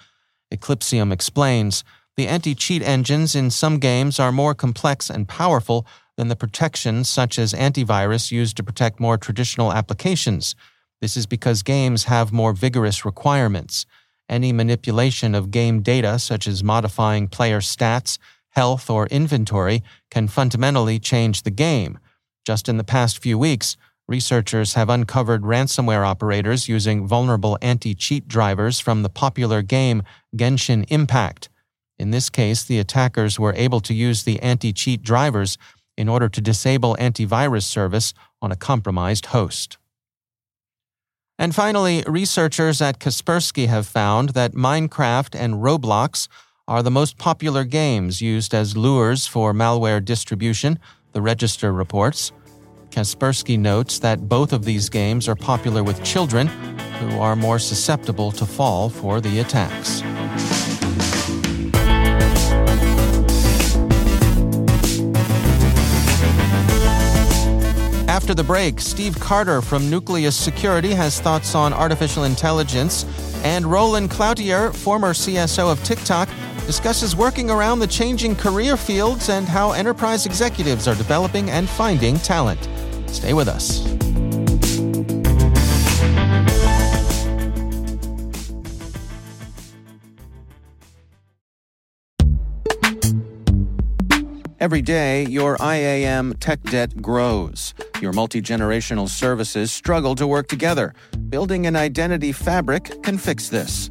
Eclypsium 0.54 1.12
explains 1.12 1.82
the 2.16 2.28
anti 2.28 2.54
cheat 2.54 2.82
engines 2.82 3.34
in 3.34 3.50
some 3.50 3.80
games 3.80 4.20
are 4.20 4.30
more 4.30 4.54
complex 4.54 5.10
and 5.10 5.26
powerful 5.26 5.84
than 6.16 6.28
the 6.28 6.36
protections 6.36 7.08
such 7.08 7.40
as 7.40 7.52
antivirus 7.52 8.30
used 8.30 8.56
to 8.58 8.62
protect 8.62 9.00
more 9.00 9.18
traditional 9.18 9.72
applications. 9.72 10.54
This 11.00 11.16
is 11.16 11.26
because 11.26 11.64
games 11.64 12.04
have 12.04 12.32
more 12.32 12.52
vigorous 12.52 13.04
requirements. 13.04 13.86
Any 14.28 14.52
manipulation 14.52 15.34
of 15.34 15.50
game 15.50 15.82
data, 15.82 16.18
such 16.20 16.46
as 16.46 16.62
modifying 16.62 17.26
player 17.28 17.60
stats, 17.60 18.18
health, 18.56 18.90
or 18.90 19.06
inventory, 19.08 19.82
can 20.10 20.26
fundamentally 20.26 20.98
change 20.98 21.42
the 21.42 21.50
game. 21.50 21.98
Just 22.44 22.68
in 22.68 22.78
the 22.78 22.84
past 22.84 23.18
few 23.18 23.38
weeks, 23.38 23.76
researchers 24.08 24.74
have 24.74 24.88
uncovered 24.88 25.42
ransomware 25.42 26.06
operators 26.06 26.68
using 26.68 27.06
vulnerable 27.06 27.58
anti 27.60 27.94
cheat 27.94 28.26
drivers 28.26 28.80
from 28.80 29.02
the 29.02 29.10
popular 29.10 29.62
game 29.62 30.02
Genshin 30.34 30.86
Impact. 30.88 31.48
In 31.98 32.10
this 32.10 32.30
case, 32.30 32.64
the 32.64 32.78
attackers 32.78 33.38
were 33.38 33.54
able 33.54 33.80
to 33.80 33.94
use 33.94 34.22
the 34.24 34.40
anti 34.40 34.72
cheat 34.72 35.02
drivers 35.02 35.58
in 35.96 36.08
order 36.08 36.28
to 36.28 36.40
disable 36.40 36.96
antivirus 36.98 37.64
service 37.64 38.14
on 38.40 38.52
a 38.52 38.56
compromised 38.56 39.26
host. 39.26 39.78
And 41.38 41.54
finally, 41.54 42.02
researchers 42.06 42.80
at 42.80 42.98
Kaspersky 42.98 43.66
have 43.68 43.86
found 43.86 44.30
that 44.30 44.52
Minecraft 44.52 45.34
and 45.38 45.54
Roblox 45.54 46.28
are 46.68 46.82
the 46.82 46.90
most 46.90 47.16
popular 47.16 47.62
games 47.62 48.20
used 48.20 48.52
as 48.52 48.76
lures 48.76 49.24
for 49.26 49.52
malware 49.52 50.04
distribution, 50.04 50.80
the 51.12 51.22
Register 51.22 51.72
reports. 51.72 52.32
Kaspersky 52.90 53.56
notes 53.56 54.00
that 54.00 54.28
both 54.28 54.52
of 54.52 54.64
these 54.64 54.88
games 54.88 55.28
are 55.28 55.36
popular 55.36 55.84
with 55.84 56.02
children, 56.02 56.48
who 56.98 57.20
are 57.20 57.36
more 57.36 57.60
susceptible 57.60 58.32
to 58.32 58.44
fall 58.44 58.88
for 58.88 59.20
the 59.20 59.38
attacks. 59.38 60.02
After 68.08 68.34
the 68.34 68.42
break, 68.42 68.80
Steve 68.80 69.20
Carter 69.20 69.62
from 69.62 69.88
Nucleus 69.88 70.34
Security 70.34 70.92
has 70.94 71.20
thoughts 71.20 71.54
on 71.54 71.72
artificial 71.72 72.24
intelligence, 72.24 73.04
and 73.44 73.66
Roland 73.66 74.10
Cloutier, 74.10 74.74
former 74.74 75.12
CSO 75.12 75.70
of 75.70 75.84
TikTok, 75.84 76.28
discusses 76.66 77.14
working 77.14 77.48
around 77.48 77.78
the 77.78 77.86
changing 77.86 78.34
career 78.34 78.76
fields 78.76 79.28
and 79.28 79.46
how 79.46 79.72
enterprise 79.72 80.26
executives 80.26 80.88
are 80.88 80.96
developing 80.96 81.48
and 81.50 81.68
finding 81.68 82.16
talent. 82.16 82.68
Stay 83.06 83.32
with 83.32 83.48
us. 83.48 83.86
Every 94.58 94.82
day, 94.82 95.26
your 95.26 95.56
IAM 95.60 96.34
tech 96.40 96.60
debt 96.64 97.00
grows. 97.00 97.72
Your 98.00 98.12
multi 98.12 98.42
generational 98.42 99.08
services 99.08 99.70
struggle 99.70 100.16
to 100.16 100.26
work 100.26 100.48
together. 100.48 100.92
Building 101.28 101.66
an 101.66 101.76
identity 101.76 102.32
fabric 102.32 103.02
can 103.04 103.16
fix 103.16 103.48
this. 103.48 103.90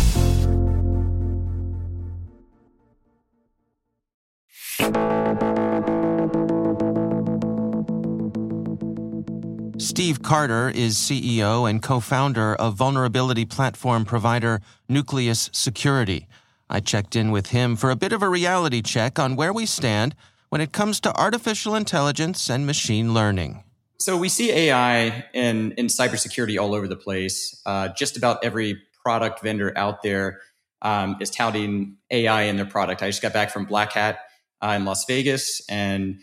Steve 10.01 10.23
Carter 10.23 10.67
is 10.67 10.97
CEO 10.97 11.69
and 11.69 11.79
co 11.79 11.99
founder 11.99 12.55
of 12.55 12.73
vulnerability 12.73 13.45
platform 13.45 14.03
provider 14.03 14.59
Nucleus 14.89 15.47
Security. 15.53 16.27
I 16.71 16.79
checked 16.79 17.15
in 17.15 17.29
with 17.29 17.51
him 17.51 17.75
for 17.75 17.91
a 17.91 17.95
bit 17.95 18.11
of 18.11 18.23
a 18.23 18.27
reality 18.27 18.81
check 18.81 19.19
on 19.19 19.35
where 19.35 19.53
we 19.53 19.67
stand 19.67 20.15
when 20.49 20.59
it 20.59 20.71
comes 20.71 20.99
to 21.01 21.15
artificial 21.15 21.75
intelligence 21.75 22.49
and 22.49 22.65
machine 22.65 23.13
learning. 23.13 23.63
So, 23.99 24.17
we 24.17 24.27
see 24.27 24.51
AI 24.51 25.23
in, 25.35 25.73
in 25.73 25.85
cybersecurity 25.85 26.59
all 26.59 26.73
over 26.73 26.87
the 26.87 26.97
place. 26.97 27.61
Uh, 27.67 27.89
just 27.89 28.17
about 28.17 28.43
every 28.43 28.81
product 29.05 29.43
vendor 29.43 29.71
out 29.77 30.01
there 30.01 30.39
um, 30.81 31.17
is 31.19 31.29
touting 31.29 31.97
AI 32.09 32.41
in 32.45 32.55
their 32.55 32.65
product. 32.65 33.03
I 33.03 33.07
just 33.09 33.21
got 33.21 33.33
back 33.33 33.51
from 33.51 33.65
Black 33.65 33.93
Hat 33.93 34.17
uh, 34.63 34.69
in 34.69 34.83
Las 34.83 35.05
Vegas, 35.05 35.61
and 35.69 36.21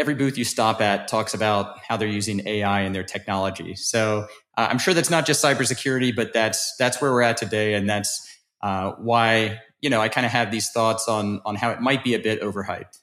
every 0.00 0.14
booth 0.14 0.38
you 0.38 0.44
stop 0.44 0.80
at 0.80 1.06
talks 1.06 1.34
about 1.34 1.78
how 1.86 1.96
they're 1.96 2.08
using 2.08 2.46
AI 2.48 2.80
in 2.80 2.92
their 2.92 3.04
technology. 3.04 3.76
So 3.76 4.26
uh, 4.56 4.68
I'm 4.70 4.78
sure 4.78 4.94
that's 4.94 5.10
not 5.10 5.26
just 5.26 5.44
cybersecurity, 5.44 6.16
but 6.16 6.32
that's 6.32 6.74
that's 6.78 7.00
where 7.00 7.12
we're 7.12 7.22
at 7.22 7.36
today, 7.36 7.74
and 7.74 7.88
that's 7.88 8.26
uh, 8.62 8.92
why 8.92 9.60
you 9.80 9.90
know 9.90 10.00
I 10.00 10.08
kind 10.08 10.24
of 10.24 10.32
have 10.32 10.50
these 10.50 10.70
thoughts 10.70 11.06
on 11.06 11.40
on 11.44 11.54
how 11.54 11.70
it 11.70 11.80
might 11.80 12.02
be 12.02 12.14
a 12.14 12.18
bit 12.18 12.40
overhyped. 12.40 12.98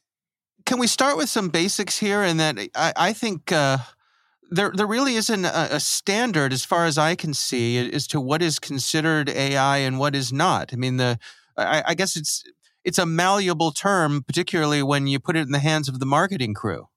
Can 0.66 0.80
we 0.80 0.88
start 0.88 1.16
with 1.16 1.30
some 1.30 1.50
basics 1.50 1.98
here? 2.00 2.22
And 2.24 2.40
that 2.40 2.58
I, 2.76 2.94
I 2.96 3.14
think. 3.14 3.52
Uh, 3.52 3.78
there, 4.50 4.72
there 4.74 4.88
really 4.88 5.16
isn't 5.16 5.44
a, 5.44 5.76
a, 5.76 5.80
standard, 5.82 6.54
as 6.54 6.64
far 6.64 6.86
as 6.86 6.98
I 6.98 7.16
can 7.16 7.34
see, 7.34 7.92
as 7.92 8.08
to 8.08 8.22
what 8.22 8.42
is 8.42 8.60
considered 8.60 9.28
AI 9.28 9.80
and 9.80 10.00
what 10.00 10.16
is 10.16 10.32
not. 10.32 10.72
I 10.72 10.78
mean, 10.78 10.96
the 10.96 11.20
I, 11.58 11.84
I 11.88 11.94
guess 11.96 12.16
it's 12.16 12.46
it's 12.88 12.98
a 12.98 13.06
malleable 13.06 13.74
term, 13.74 14.24
particularly 14.24 14.82
when 14.82 15.08
you 15.08 15.20
put 15.20 15.36
it 15.36 15.42
in 15.42 15.52
the 15.52 15.60
hands 15.60 15.90
of 15.90 16.00
the 16.00 16.06
marketing 16.06 16.54
crew. 16.54 16.88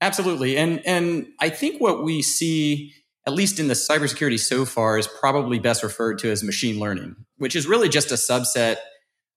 Absolutely. 0.00 0.58
And 0.58 0.84
and 0.84 1.28
I 1.40 1.48
think 1.48 1.80
what 1.80 2.02
we 2.02 2.22
see 2.22 2.92
at 3.24 3.32
least 3.32 3.60
in 3.60 3.68
the 3.68 3.74
cybersecurity 3.74 4.38
so 4.38 4.64
far 4.64 4.98
is 4.98 5.06
probably 5.06 5.58
best 5.60 5.84
referred 5.84 6.18
to 6.18 6.30
as 6.30 6.42
machine 6.42 6.80
learning, 6.80 7.14
which 7.36 7.54
is 7.54 7.68
really 7.68 7.88
just 7.88 8.10
a 8.10 8.14
subset 8.14 8.76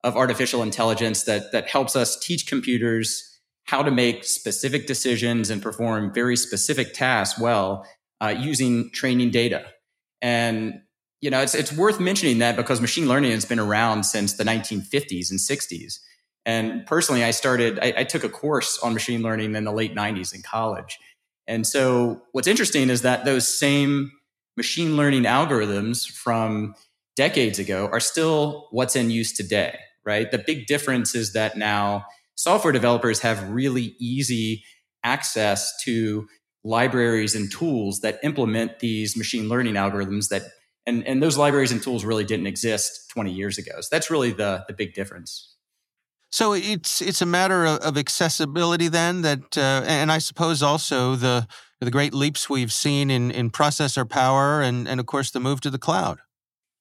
of 0.03 0.17
artificial 0.17 0.63
intelligence 0.63 1.24
that 1.25 1.51
that 1.51 1.70
helps 1.70 1.96
us 1.96 2.20
teach 2.20 2.48
computers 2.48 3.39
how 3.65 3.84
to 3.84 3.91
make 3.91 4.24
specific 4.24 4.88
decisions 4.88 5.51
and 5.51 5.62
perform 5.62 6.12
very 6.12 6.36
specific 6.36 6.96
tasks 6.96 7.39
well 7.39 7.86
uh, 8.22 8.34
using 8.36 8.89
training 8.91 9.29
data. 9.29 9.65
And 10.20 10.81
you 11.22 11.30
know, 11.30 11.42
it's 11.42 11.56
it's 11.56 11.72
worth 11.72 12.00
mentioning 12.00 12.40
that 12.40 12.56
because 12.56 12.82
machine 12.82 13.08
learning 13.08 13.32
has 13.32 13.46
been 13.46 13.60
around 13.60 14.04
since 14.04 14.34
the 14.34 14.44
1950s 14.44 15.30
and 15.30 15.40
60s. 15.40 16.00
And 16.46 16.86
personally, 16.88 17.24
I 17.24 17.32
started, 17.32 17.78
I, 17.80 17.94
I, 17.98 18.04
took 18.04 18.24
a 18.24 18.30
course 18.30 18.80
on 18.80 18.94
machine 18.94 19.22
learning 19.22 19.56
in 19.56 19.63
the 19.63 19.72
late 19.72 19.94
90s 19.94 20.34
in 20.34 20.42
college. 20.42 20.98
And 21.46 21.68
so 21.68 22.24
what's 22.32 22.48
interesting 22.48 22.90
is 22.90 23.04
that 23.04 23.25
those 23.25 23.48
same 23.48 24.12
machine 24.58 24.98
learning 24.98 25.24
algorithms 25.24 26.10
from 26.10 26.74
decades 27.16 27.60
ago 27.60 27.88
are 27.92 28.00
still 28.00 28.68
what's 28.72 28.96
in 28.96 29.12
use 29.12 29.34
today, 29.34 29.78
right? 30.04 30.32
The 30.32 30.40
big 30.40 30.66
difference 30.66 31.13
is 31.13 31.34
that 31.34 31.58
now 31.58 32.06
software 32.36 32.74
developers 32.74 33.20
have 33.20 33.50
really 33.50 33.96
easy 34.00 34.63
access 35.04 35.74
to 35.84 36.28
libraries 36.63 37.36
and 37.36 37.51
tools 37.51 38.00
that 38.01 38.20
implement 38.24 38.80
these 38.80 39.16
machine 39.16 39.48
learning 39.48 39.75
algorithms 39.75 40.30
that 40.30 40.44
and, 40.86 41.06
and 41.08 41.22
those 41.22 41.38
libraries 41.38 41.72
and 41.72 41.82
tools 41.82 42.04
really 42.04 42.24
didn't 42.24 42.48
exist 42.48 43.10
20 43.12 43.32
years 43.32 43.58
ago. 43.58 43.82
So 43.82 43.88
that's 43.92 44.10
really 44.10 44.32
the, 44.32 44.66
the 44.68 44.74
big 44.74 44.94
difference. 44.94 45.56
So 46.32 46.54
it's 46.54 47.02
it's 47.02 47.22
a 47.22 47.26
matter 47.26 47.66
of, 47.66 47.80
of 47.80 47.98
accessibility 47.98 48.88
then 48.88 49.22
that, 49.24 49.58
uh, 49.58 49.84
and 49.86 50.10
I 50.10 50.20
suppose 50.20 50.64
also 50.64 51.16
the 51.16 51.46
the 51.82 51.92
great 51.92 52.14
leaps 52.14 52.50
we've 52.50 52.72
seen 52.72 53.12
in 53.12 53.32
in 53.32 53.52
processor 53.52 54.10
power 54.10 54.62
and 54.62 54.88
and 54.88 55.02
of 55.02 55.06
course 55.08 55.32
the 55.32 55.42
move 55.42 55.60
to 55.62 55.70
the 55.70 55.78
cloud. 55.78 56.20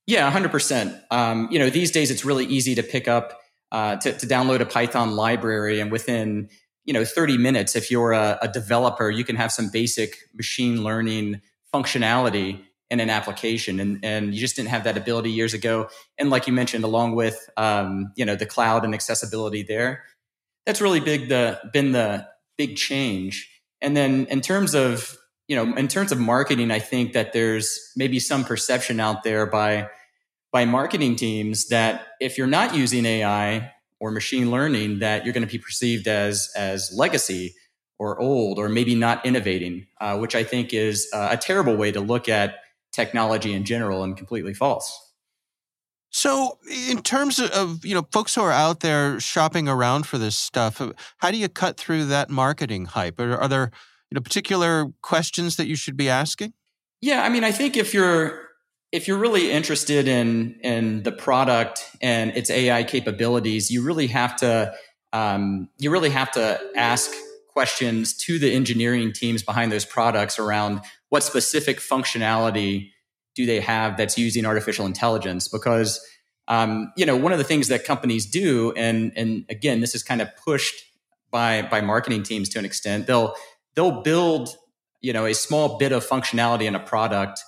Yeah, 0.07 0.30
100% 0.30 1.00
um. 1.11 1.49
You 1.50 1.59
know, 1.59 1.69
these 1.69 1.90
days 1.90 2.12
it's 2.12 2.25
really 2.25 2.47
easy 2.47 2.76
to 2.76 2.83
pick 2.85 3.09
up 3.09 3.40
uh, 3.73 3.97
to, 3.97 4.12
to 4.12 4.26
download 4.26 4.61
a 4.61 4.66
Python 4.66 5.16
library, 5.16 5.80
and 5.80 5.90
within 5.90 6.49
you 6.85 6.92
know 6.92 7.04
30 7.04 7.37
minutes, 7.37 7.75
if 7.75 7.90
you're 7.90 8.12
a, 8.12 8.38
a 8.42 8.49
developer, 8.49 9.11
you 9.11 9.25
can 9.25 9.35
have 9.35 9.50
some 9.50 9.69
basic 9.69 10.16
machine 10.33 10.85
learning 10.85 11.40
functionality 11.75 12.62
in 12.90 13.00
an 13.00 13.09
application 13.09 13.78
and, 13.78 14.04
and 14.04 14.35
you 14.35 14.40
just 14.40 14.56
didn't 14.56 14.68
have 14.70 14.85
that 14.85 14.97
ability 14.97 15.30
years 15.30 15.54
ago. 15.54 15.88
And 16.18 16.28
like 16.28 16.47
you 16.47 16.52
mentioned 16.52 16.85
along 16.85 17.14
with 17.14 17.49
um, 17.56 18.12
you 18.16 18.25
know 18.25 18.37
the 18.37 18.47
cloud 18.47 18.85
and 18.85 18.94
accessibility 18.94 19.62
there 19.62 20.04
that's 20.66 20.80
really 20.80 21.00
big 21.00 21.28
the 21.28 21.61
been 21.73 21.92
the 21.92 22.26
big 22.56 22.76
change. 22.76 23.50
And 23.80 23.97
then 23.97 24.26
in 24.26 24.40
terms 24.40 24.75
of 24.75 25.16
you 25.50 25.56
know 25.56 25.75
in 25.76 25.88
terms 25.88 26.12
of 26.12 26.18
marketing 26.20 26.70
i 26.70 26.78
think 26.78 27.12
that 27.12 27.32
there's 27.32 27.92
maybe 27.97 28.20
some 28.20 28.44
perception 28.44 29.00
out 29.00 29.25
there 29.25 29.47
by 29.47 29.88
by 30.52 30.64
marketing 30.64 31.16
teams 31.16 31.68
that 31.68 32.06
if 32.20 32.38
you're 32.38 32.47
not 32.47 32.73
using 32.73 33.04
ai 33.04 33.73
or 33.99 34.12
machine 34.12 34.52
learning 34.52 35.00
that 35.00 35.25
you're 35.25 35.35
going 35.35 35.47
to 35.47 35.52
be 35.52 35.59
perceived 35.59 36.06
as 36.06 36.52
as 36.56 36.92
legacy 36.97 37.52
or 37.99 38.18
old 38.20 38.61
or 38.61 38.68
maybe 38.68 38.94
not 38.94 39.26
innovating 39.26 39.88
uh, 40.00 40.16
which 40.16 40.37
i 40.37 40.44
think 40.44 40.73
is 40.73 41.11
uh, 41.12 41.30
a 41.32 41.37
terrible 41.37 41.76
way 41.76 41.90
to 41.90 42.00
look 42.00 42.28
at 42.28 42.54
technology 42.92 43.52
in 43.52 43.64
general 43.64 44.02
and 44.02 44.16
completely 44.16 44.54
false. 44.54 45.11
So, 46.11 46.59
in 46.88 47.02
terms 47.02 47.38
of 47.38 47.85
you 47.85 47.94
know 47.94 48.06
folks 48.11 48.35
who 48.35 48.42
are 48.42 48.52
out 48.52 48.80
there 48.80 49.20
shopping 49.20 49.68
around 49.68 50.06
for 50.06 50.18
this 50.18 50.37
stuff, 50.37 50.80
uh, 50.80 50.92
how 51.18 51.30
do 51.30 51.37
you 51.37 51.49
cut 51.49 51.76
through 51.76 52.06
that 52.06 52.28
marketing 52.28 52.87
hype? 52.87 53.20
Are, 53.20 53.37
are 53.37 53.49
there 53.49 53.70
you 54.11 54.16
know 54.16 54.20
particular 54.20 54.87
questions 55.02 55.56
that 55.56 55.68
you 55.68 55.76
should 55.76 55.97
be 55.97 56.09
asking? 56.09 56.52
Yeah, 57.00 57.23
I 57.23 57.28
mean, 57.28 57.44
I 57.44 57.52
think 57.52 57.76
if 57.76 57.94
you're 57.94 58.49
if 58.90 59.06
you're 59.06 59.18
really 59.18 59.52
interested 59.52 60.09
in 60.09 60.59
in 60.62 61.04
the 61.04 61.12
product 61.12 61.88
and 62.02 62.36
its 62.36 62.50
AI 62.50 62.82
capabilities, 62.82 63.71
you 63.71 63.82
really 63.82 64.08
have 64.08 64.34
to 64.36 64.75
um, 65.12 65.69
you 65.78 65.91
really 65.91 66.10
have 66.10 66.32
to 66.32 66.60
ask 66.76 67.12
questions 67.52 68.17
to 68.17 68.38
the 68.38 68.52
engineering 68.52 69.12
teams 69.12 69.43
behind 69.43 69.71
those 69.71 69.84
products 69.84 70.38
around 70.38 70.80
what 71.10 71.23
specific 71.23 71.78
functionality 71.78 72.90
do 73.34 73.46
they 73.46 73.60
have 73.60 73.96
that's 73.96 74.18
using 74.18 74.44
artificial 74.44 74.86
intelligence 74.86 75.46
because 75.49 76.04
um, 76.49 76.92
you 76.96 77.06
know 77.06 77.16
one 77.16 77.32
of 77.32 77.38
the 77.38 77.44
things 77.44 77.68
that 77.68 77.84
companies 77.84 78.28
do 78.28 78.73
and 78.76 79.12
and 79.16 79.44
again 79.49 79.80
this 79.80 79.94
is 79.94 80.02
kind 80.02 80.20
of 80.20 80.28
pushed 80.36 80.82
by 81.30 81.62
by 81.62 81.80
marketing 81.80 82.23
teams 82.23 82.49
to 82.49 82.58
an 82.58 82.64
extent 82.64 83.06
they'll 83.06 83.34
they'll 83.75 84.02
build 84.02 84.56
you 85.00 85.12
know 85.12 85.26
a 85.26 85.34
small 85.34 85.78
bit 85.78 85.92
of 85.92 86.04
functionality 86.04 86.64
in 86.64 86.75
a 86.75 86.80
product 86.80 87.44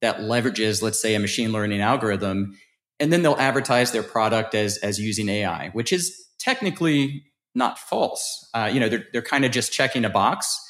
that 0.00 0.18
leverages 0.18 0.82
let's 0.82 1.00
say 1.00 1.14
a 1.14 1.20
machine 1.20 1.50
learning 1.50 1.80
algorithm 1.80 2.56
and 3.00 3.12
then 3.12 3.22
they'll 3.22 3.36
advertise 3.36 3.90
their 3.90 4.02
product 4.04 4.54
as 4.54 4.76
as 4.78 5.00
using 5.00 5.28
ai 5.28 5.70
which 5.70 5.92
is 5.92 6.28
technically 6.38 7.24
not 7.54 7.78
false. 7.78 8.48
Uh, 8.52 8.70
you 8.72 8.80
know, 8.80 8.88
they're, 8.88 9.06
they're 9.12 9.22
kind 9.22 9.44
of 9.44 9.52
just 9.52 9.72
checking 9.72 10.04
a 10.04 10.10
box. 10.10 10.60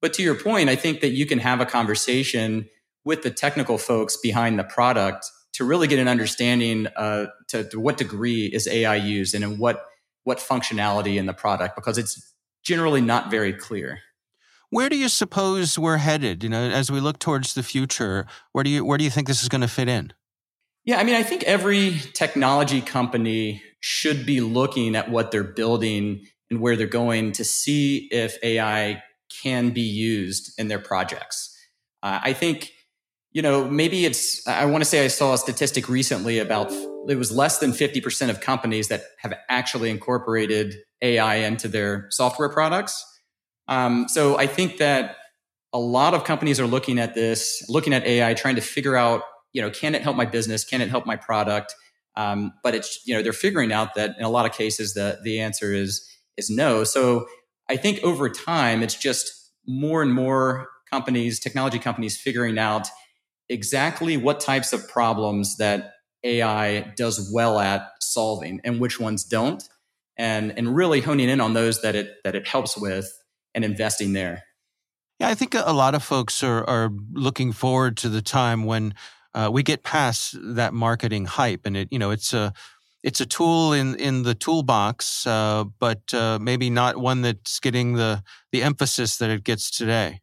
But 0.00 0.14
to 0.14 0.22
your 0.22 0.34
point, 0.34 0.68
I 0.68 0.76
think 0.76 1.00
that 1.00 1.10
you 1.10 1.26
can 1.26 1.38
have 1.38 1.60
a 1.60 1.66
conversation 1.66 2.68
with 3.04 3.22
the 3.22 3.30
technical 3.30 3.78
folks 3.78 4.16
behind 4.16 4.58
the 4.58 4.64
product 4.64 5.26
to 5.54 5.64
really 5.64 5.88
get 5.88 5.98
an 5.98 6.08
understanding 6.08 6.86
uh, 6.96 7.26
to, 7.48 7.64
to 7.64 7.80
what 7.80 7.96
degree 7.96 8.46
is 8.46 8.66
AI 8.66 8.96
used 8.96 9.34
and 9.34 9.44
in 9.44 9.58
what 9.58 9.84
what 10.24 10.38
functionality 10.38 11.16
in 11.16 11.26
the 11.26 11.32
product 11.32 11.74
because 11.74 11.96
it's 11.96 12.34
generally 12.62 13.00
not 13.00 13.30
very 13.30 13.52
clear. 13.52 14.00
Where 14.68 14.88
do 14.88 14.96
you 14.96 15.08
suppose 15.08 15.78
we're 15.78 15.96
headed? 15.96 16.44
You 16.44 16.50
know, 16.50 16.62
as 16.62 16.90
we 16.90 17.00
look 17.00 17.18
towards 17.18 17.54
the 17.54 17.62
future, 17.62 18.26
where 18.52 18.62
do 18.62 18.70
you 18.70 18.84
where 18.84 18.98
do 18.98 19.04
you 19.04 19.10
think 19.10 19.26
this 19.26 19.42
is 19.42 19.48
going 19.48 19.62
to 19.62 19.68
fit 19.68 19.88
in? 19.88 20.12
Yeah, 20.84 20.98
I 20.98 21.04
mean, 21.04 21.14
I 21.14 21.22
think 21.22 21.42
every 21.44 22.00
technology 22.14 22.80
company 22.80 23.62
should 23.80 24.24
be 24.24 24.40
looking 24.40 24.94
at 24.94 25.10
what 25.10 25.30
they're 25.30 25.42
building 25.44 26.26
and 26.50 26.60
where 26.60 26.76
they're 26.76 26.86
going 26.86 27.32
to 27.32 27.44
see 27.44 28.08
if 28.10 28.38
AI 28.42 29.02
can 29.42 29.70
be 29.70 29.80
used 29.80 30.52
in 30.58 30.68
their 30.68 30.78
projects. 30.78 31.56
Uh, 32.02 32.20
I 32.22 32.32
think, 32.32 32.72
you 33.32 33.42
know, 33.42 33.68
maybe 33.68 34.04
it's, 34.04 34.46
I 34.46 34.64
want 34.66 34.82
to 34.82 34.88
say 34.88 35.04
I 35.04 35.08
saw 35.08 35.34
a 35.34 35.38
statistic 35.38 35.88
recently 35.88 36.38
about 36.38 36.72
it 37.08 37.16
was 37.16 37.32
less 37.32 37.58
than 37.58 37.72
50% 37.72 38.30
of 38.30 38.40
companies 38.40 38.88
that 38.88 39.02
have 39.18 39.34
actually 39.48 39.90
incorporated 39.90 40.74
AI 41.02 41.36
into 41.36 41.68
their 41.68 42.06
software 42.10 42.48
products. 42.48 43.04
Um, 43.68 44.06
so 44.08 44.36
I 44.36 44.46
think 44.46 44.78
that 44.78 45.16
a 45.72 45.78
lot 45.78 46.14
of 46.14 46.24
companies 46.24 46.58
are 46.60 46.66
looking 46.66 46.98
at 46.98 47.14
this, 47.14 47.64
looking 47.68 47.94
at 47.94 48.04
AI, 48.04 48.34
trying 48.34 48.56
to 48.56 48.60
figure 48.60 48.96
out, 48.96 49.22
you 49.52 49.62
know, 49.62 49.70
can 49.70 49.94
it 49.94 50.02
help 50.02 50.16
my 50.16 50.26
business? 50.26 50.64
Can 50.64 50.80
it 50.80 50.88
help 50.88 51.06
my 51.06 51.16
product? 51.16 51.74
Um, 52.16 52.52
but 52.62 52.74
it's 52.74 53.00
you 53.06 53.14
know 53.14 53.22
they're 53.22 53.32
figuring 53.32 53.72
out 53.72 53.94
that 53.94 54.16
in 54.18 54.24
a 54.24 54.28
lot 54.28 54.46
of 54.46 54.52
cases 54.52 54.94
the 54.94 55.18
the 55.22 55.40
answer 55.40 55.72
is 55.72 56.06
is 56.36 56.50
no. 56.50 56.84
So 56.84 57.26
I 57.70 57.76
think 57.76 58.02
over 58.02 58.28
time 58.28 58.82
it's 58.82 58.96
just 58.96 59.52
more 59.64 60.02
and 60.02 60.12
more 60.12 60.68
companies, 60.90 61.38
technology 61.38 61.78
companies, 61.78 62.20
figuring 62.20 62.58
out 62.58 62.88
exactly 63.48 64.16
what 64.16 64.40
types 64.40 64.72
of 64.72 64.88
problems 64.88 65.56
that 65.58 65.92
AI 66.24 66.80
does 66.96 67.30
well 67.32 67.60
at 67.60 67.88
solving 68.00 68.60
and 68.64 68.80
which 68.80 68.98
ones 68.98 69.22
don't, 69.22 69.62
and 70.18 70.52
and 70.58 70.74
really 70.74 71.00
honing 71.00 71.28
in 71.28 71.40
on 71.40 71.54
those 71.54 71.80
that 71.82 71.94
it 71.94 72.16
that 72.24 72.34
it 72.34 72.48
helps 72.48 72.76
with 72.76 73.08
and 73.54 73.64
investing 73.64 74.14
there. 74.14 74.42
Yeah, 75.20 75.28
I 75.28 75.36
think 75.36 75.54
a 75.54 75.72
lot 75.72 75.94
of 75.94 76.02
folks 76.02 76.42
are 76.42 76.68
are 76.68 76.90
looking 77.12 77.52
forward 77.52 77.96
to 77.98 78.08
the 78.08 78.20
time 78.20 78.64
when 78.64 78.94
uh, 79.32 79.48
we 79.52 79.62
get 79.62 79.84
past 79.84 80.36
that 80.40 80.74
marketing 80.74 81.24
hype, 81.26 81.66
and 81.66 81.76
it 81.76 81.88
you 81.92 82.00
know 82.00 82.10
it's 82.10 82.34
a 82.34 82.52
it's 83.02 83.20
a 83.20 83.26
tool 83.26 83.72
in 83.72 83.94
in 83.96 84.22
the 84.22 84.34
toolbox, 84.34 85.26
uh, 85.26 85.64
but 85.78 86.12
uh, 86.12 86.38
maybe 86.40 86.70
not 86.70 86.96
one 86.96 87.22
that's 87.22 87.60
getting 87.60 87.94
the 87.94 88.22
the 88.52 88.62
emphasis 88.62 89.16
that 89.18 89.30
it 89.30 89.44
gets 89.44 89.70
today. 89.70 90.20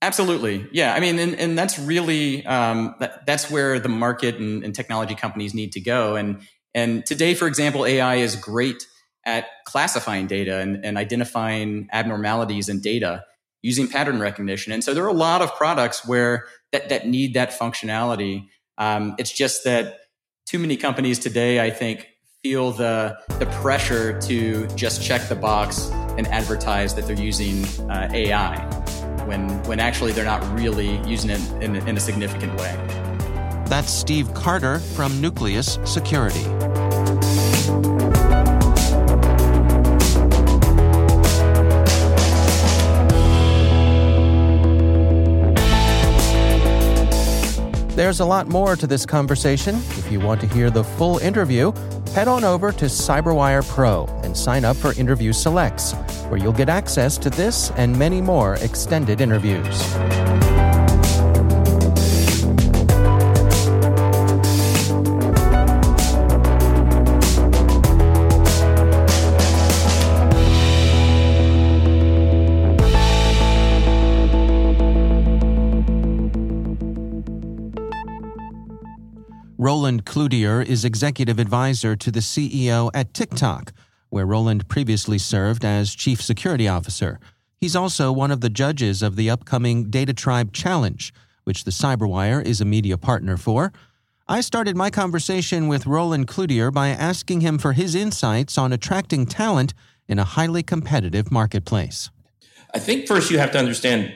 Absolutely, 0.00 0.66
yeah. 0.70 0.94
I 0.94 1.00
mean, 1.00 1.18
and, 1.18 1.34
and 1.34 1.58
that's 1.58 1.78
really 1.78 2.46
um, 2.46 2.94
that, 3.00 3.26
that's 3.26 3.50
where 3.50 3.80
the 3.80 3.88
market 3.88 4.36
and, 4.36 4.62
and 4.62 4.74
technology 4.74 5.14
companies 5.14 5.54
need 5.54 5.72
to 5.72 5.80
go. 5.80 6.16
And 6.16 6.40
and 6.74 7.04
today, 7.04 7.34
for 7.34 7.48
example, 7.48 7.84
AI 7.84 8.16
is 8.16 8.36
great 8.36 8.86
at 9.26 9.46
classifying 9.64 10.26
data 10.26 10.58
and, 10.58 10.84
and 10.84 10.96
identifying 10.96 11.88
abnormalities 11.92 12.68
in 12.68 12.80
data 12.80 13.24
using 13.62 13.88
pattern 13.88 14.20
recognition. 14.20 14.72
And 14.72 14.82
so 14.84 14.94
there 14.94 15.04
are 15.04 15.08
a 15.08 15.12
lot 15.12 15.42
of 15.42 15.54
products 15.56 16.06
where 16.06 16.46
that, 16.72 16.88
that 16.88 17.06
need 17.06 17.34
that 17.34 17.50
functionality. 17.50 18.46
Um, 18.78 19.16
it's 19.18 19.32
just 19.32 19.64
that 19.64 19.98
too 20.48 20.58
many 20.58 20.78
companies 20.78 21.18
today, 21.18 21.60
I 21.60 21.68
think, 21.68 22.08
feel 22.42 22.72
the, 22.72 23.18
the 23.38 23.44
pressure 23.60 24.18
to 24.22 24.66
just 24.68 25.02
check 25.02 25.28
the 25.28 25.36
box 25.36 25.90
and 26.16 26.26
advertise 26.28 26.94
that 26.94 27.06
they're 27.06 27.20
using 27.20 27.66
uh, 27.90 28.08
AI 28.10 28.56
when, 29.26 29.62
when 29.64 29.78
actually 29.78 30.12
they're 30.12 30.24
not 30.24 30.42
really 30.58 31.06
using 31.06 31.28
it 31.28 31.40
in, 31.62 31.76
in 31.76 31.98
a 31.98 32.00
significant 32.00 32.58
way. 32.58 32.74
That's 33.66 33.92
Steve 33.92 34.32
Carter 34.32 34.78
from 34.78 35.20
Nucleus 35.20 35.78
Security. 35.84 36.44
There's 47.98 48.20
a 48.20 48.24
lot 48.24 48.46
more 48.46 48.76
to 48.76 48.86
this 48.86 49.04
conversation. 49.04 49.74
If 49.74 50.12
you 50.12 50.20
want 50.20 50.40
to 50.42 50.46
hear 50.46 50.70
the 50.70 50.84
full 50.84 51.18
interview, 51.18 51.72
head 52.14 52.28
on 52.28 52.44
over 52.44 52.70
to 52.70 52.84
CyberWire 52.84 53.68
Pro 53.68 54.06
and 54.22 54.36
sign 54.36 54.64
up 54.64 54.76
for 54.76 54.92
Interview 54.92 55.32
Selects, 55.32 55.94
where 56.28 56.36
you'll 56.36 56.52
get 56.52 56.68
access 56.68 57.18
to 57.18 57.28
this 57.28 57.72
and 57.72 57.98
many 57.98 58.20
more 58.20 58.54
extended 58.62 59.20
interviews. 59.20 59.82
Roland 79.60 80.04
Cloutier 80.04 80.64
is 80.64 80.84
executive 80.84 81.40
advisor 81.40 81.96
to 81.96 82.12
the 82.12 82.20
CEO 82.20 82.92
at 82.94 83.12
TikTok, 83.12 83.72
where 84.08 84.24
Roland 84.24 84.68
previously 84.68 85.18
served 85.18 85.64
as 85.64 85.96
chief 85.96 86.22
security 86.22 86.68
officer. 86.68 87.18
He's 87.56 87.74
also 87.74 88.12
one 88.12 88.30
of 88.30 88.40
the 88.40 88.50
judges 88.50 89.02
of 89.02 89.16
the 89.16 89.28
upcoming 89.28 89.90
Data 89.90 90.14
Tribe 90.14 90.52
Challenge, 90.52 91.12
which 91.42 91.64
the 91.64 91.72
Cyberwire 91.72 92.40
is 92.44 92.60
a 92.60 92.64
media 92.64 92.96
partner 92.96 93.36
for. 93.36 93.72
I 94.28 94.42
started 94.42 94.76
my 94.76 94.90
conversation 94.90 95.66
with 95.66 95.86
Roland 95.86 96.28
Cloutier 96.28 96.72
by 96.72 96.90
asking 96.90 97.40
him 97.40 97.58
for 97.58 97.72
his 97.72 97.96
insights 97.96 98.58
on 98.58 98.72
attracting 98.72 99.26
talent 99.26 99.74
in 100.06 100.20
a 100.20 100.24
highly 100.24 100.62
competitive 100.62 101.32
marketplace. 101.32 102.10
I 102.72 102.78
think 102.78 103.08
first 103.08 103.28
you 103.28 103.40
have 103.40 103.50
to 103.50 103.58
understand, 103.58 104.14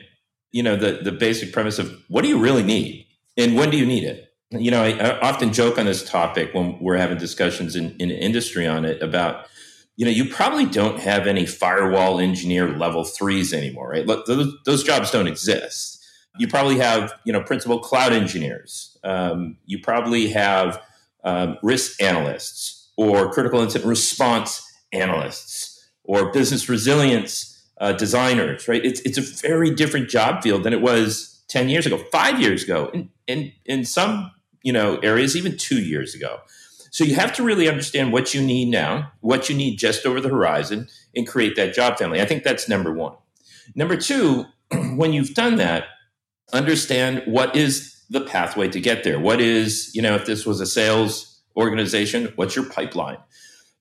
you 0.52 0.62
know, 0.62 0.76
the, 0.76 1.00
the 1.02 1.10
basic 1.10 1.52
premise 1.52 1.80
of 1.80 1.92
what 2.06 2.22
do 2.22 2.28
you 2.28 2.38
really 2.38 2.62
need 2.62 3.08
and 3.36 3.56
when 3.56 3.70
do 3.70 3.76
you 3.76 3.86
need 3.86 4.04
it? 4.04 4.31
You 4.52 4.70
know, 4.70 4.82
I, 4.82 4.90
I, 4.90 5.20
often 5.20 5.52
joke 5.52 5.78
on 5.78 5.86
this 5.86 6.08
topic 6.08 6.52
when 6.52 6.78
we're 6.80 6.96
having 6.96 7.18
discussions 7.18 7.76
in, 7.76 7.96
in 7.98 8.10
industry 8.10 8.66
on 8.66 8.84
it 8.84 9.02
about, 9.02 9.46
you 9.96 10.04
know, 10.04 10.10
you 10.10 10.28
probably 10.28 10.66
don't 10.66 11.00
have 11.00 11.26
any 11.26 11.46
firewall 11.46 12.18
engineer 12.18 12.68
level 12.76 13.04
threes 13.04 13.52
anymore, 13.52 13.90
right? 13.90 14.06
Look, 14.06 14.26
those, 14.26 14.52
those 14.64 14.82
jobs 14.82 15.10
don't 15.10 15.26
exist. 15.26 16.04
You 16.38 16.48
probably 16.48 16.78
have, 16.78 17.12
you 17.24 17.32
know, 17.32 17.42
principal 17.42 17.78
cloud 17.78 18.12
engineers. 18.12 18.96
Um, 19.04 19.58
you 19.66 19.78
probably 19.80 20.28
have 20.28 20.82
um, 21.24 21.58
risk 21.62 22.00
analysts 22.02 22.90
or 22.96 23.32
critical 23.32 23.60
incident 23.60 23.88
response 23.88 24.62
analysts 24.92 25.90
or 26.04 26.32
business 26.32 26.68
resilience 26.68 27.48
uh, 27.80 27.92
designers, 27.92 28.68
right? 28.68 28.84
It's, 28.84 29.00
it's 29.00 29.18
a 29.18 29.48
very 29.48 29.74
different 29.74 30.08
job 30.08 30.42
field 30.42 30.62
than 30.62 30.72
it 30.72 30.80
was 30.80 31.42
10 31.48 31.68
years 31.68 31.86
ago, 31.86 31.98
five 32.10 32.40
years 32.40 32.64
ago. 32.64 32.90
And, 32.94 33.08
and 33.28 33.52
in 33.66 33.84
some 33.84 34.30
you 34.62 34.72
know 34.72 34.96
areas 34.98 35.36
even 35.36 35.56
two 35.56 35.80
years 35.80 36.14
ago. 36.14 36.40
So 36.90 37.04
you 37.04 37.14
have 37.14 37.32
to 37.36 37.42
really 37.42 37.68
understand 37.68 38.12
what 38.12 38.34
you 38.34 38.42
need 38.42 38.68
now, 38.68 39.12
what 39.20 39.48
you 39.48 39.56
need 39.56 39.78
just 39.78 40.04
over 40.04 40.20
the 40.20 40.28
horizon, 40.28 40.88
and 41.16 41.26
create 41.26 41.56
that 41.56 41.74
job 41.74 41.96
family. 41.96 42.20
I 42.20 42.26
think 42.26 42.42
that's 42.42 42.68
number 42.68 42.92
one. 42.92 43.14
Number 43.74 43.96
two, 43.96 44.44
when 44.94 45.14
you've 45.14 45.32
done 45.32 45.56
that, 45.56 45.84
understand 46.52 47.22
what 47.24 47.56
is 47.56 48.02
the 48.10 48.20
pathway 48.20 48.68
to 48.68 48.78
get 48.78 49.04
there. 49.04 49.18
What 49.18 49.40
is, 49.40 49.90
you 49.94 50.02
know, 50.02 50.14
if 50.14 50.26
this 50.26 50.44
was 50.44 50.60
a 50.60 50.66
sales 50.66 51.40
organization, 51.56 52.30
what's 52.36 52.54
your 52.54 52.66
pipeline? 52.66 53.16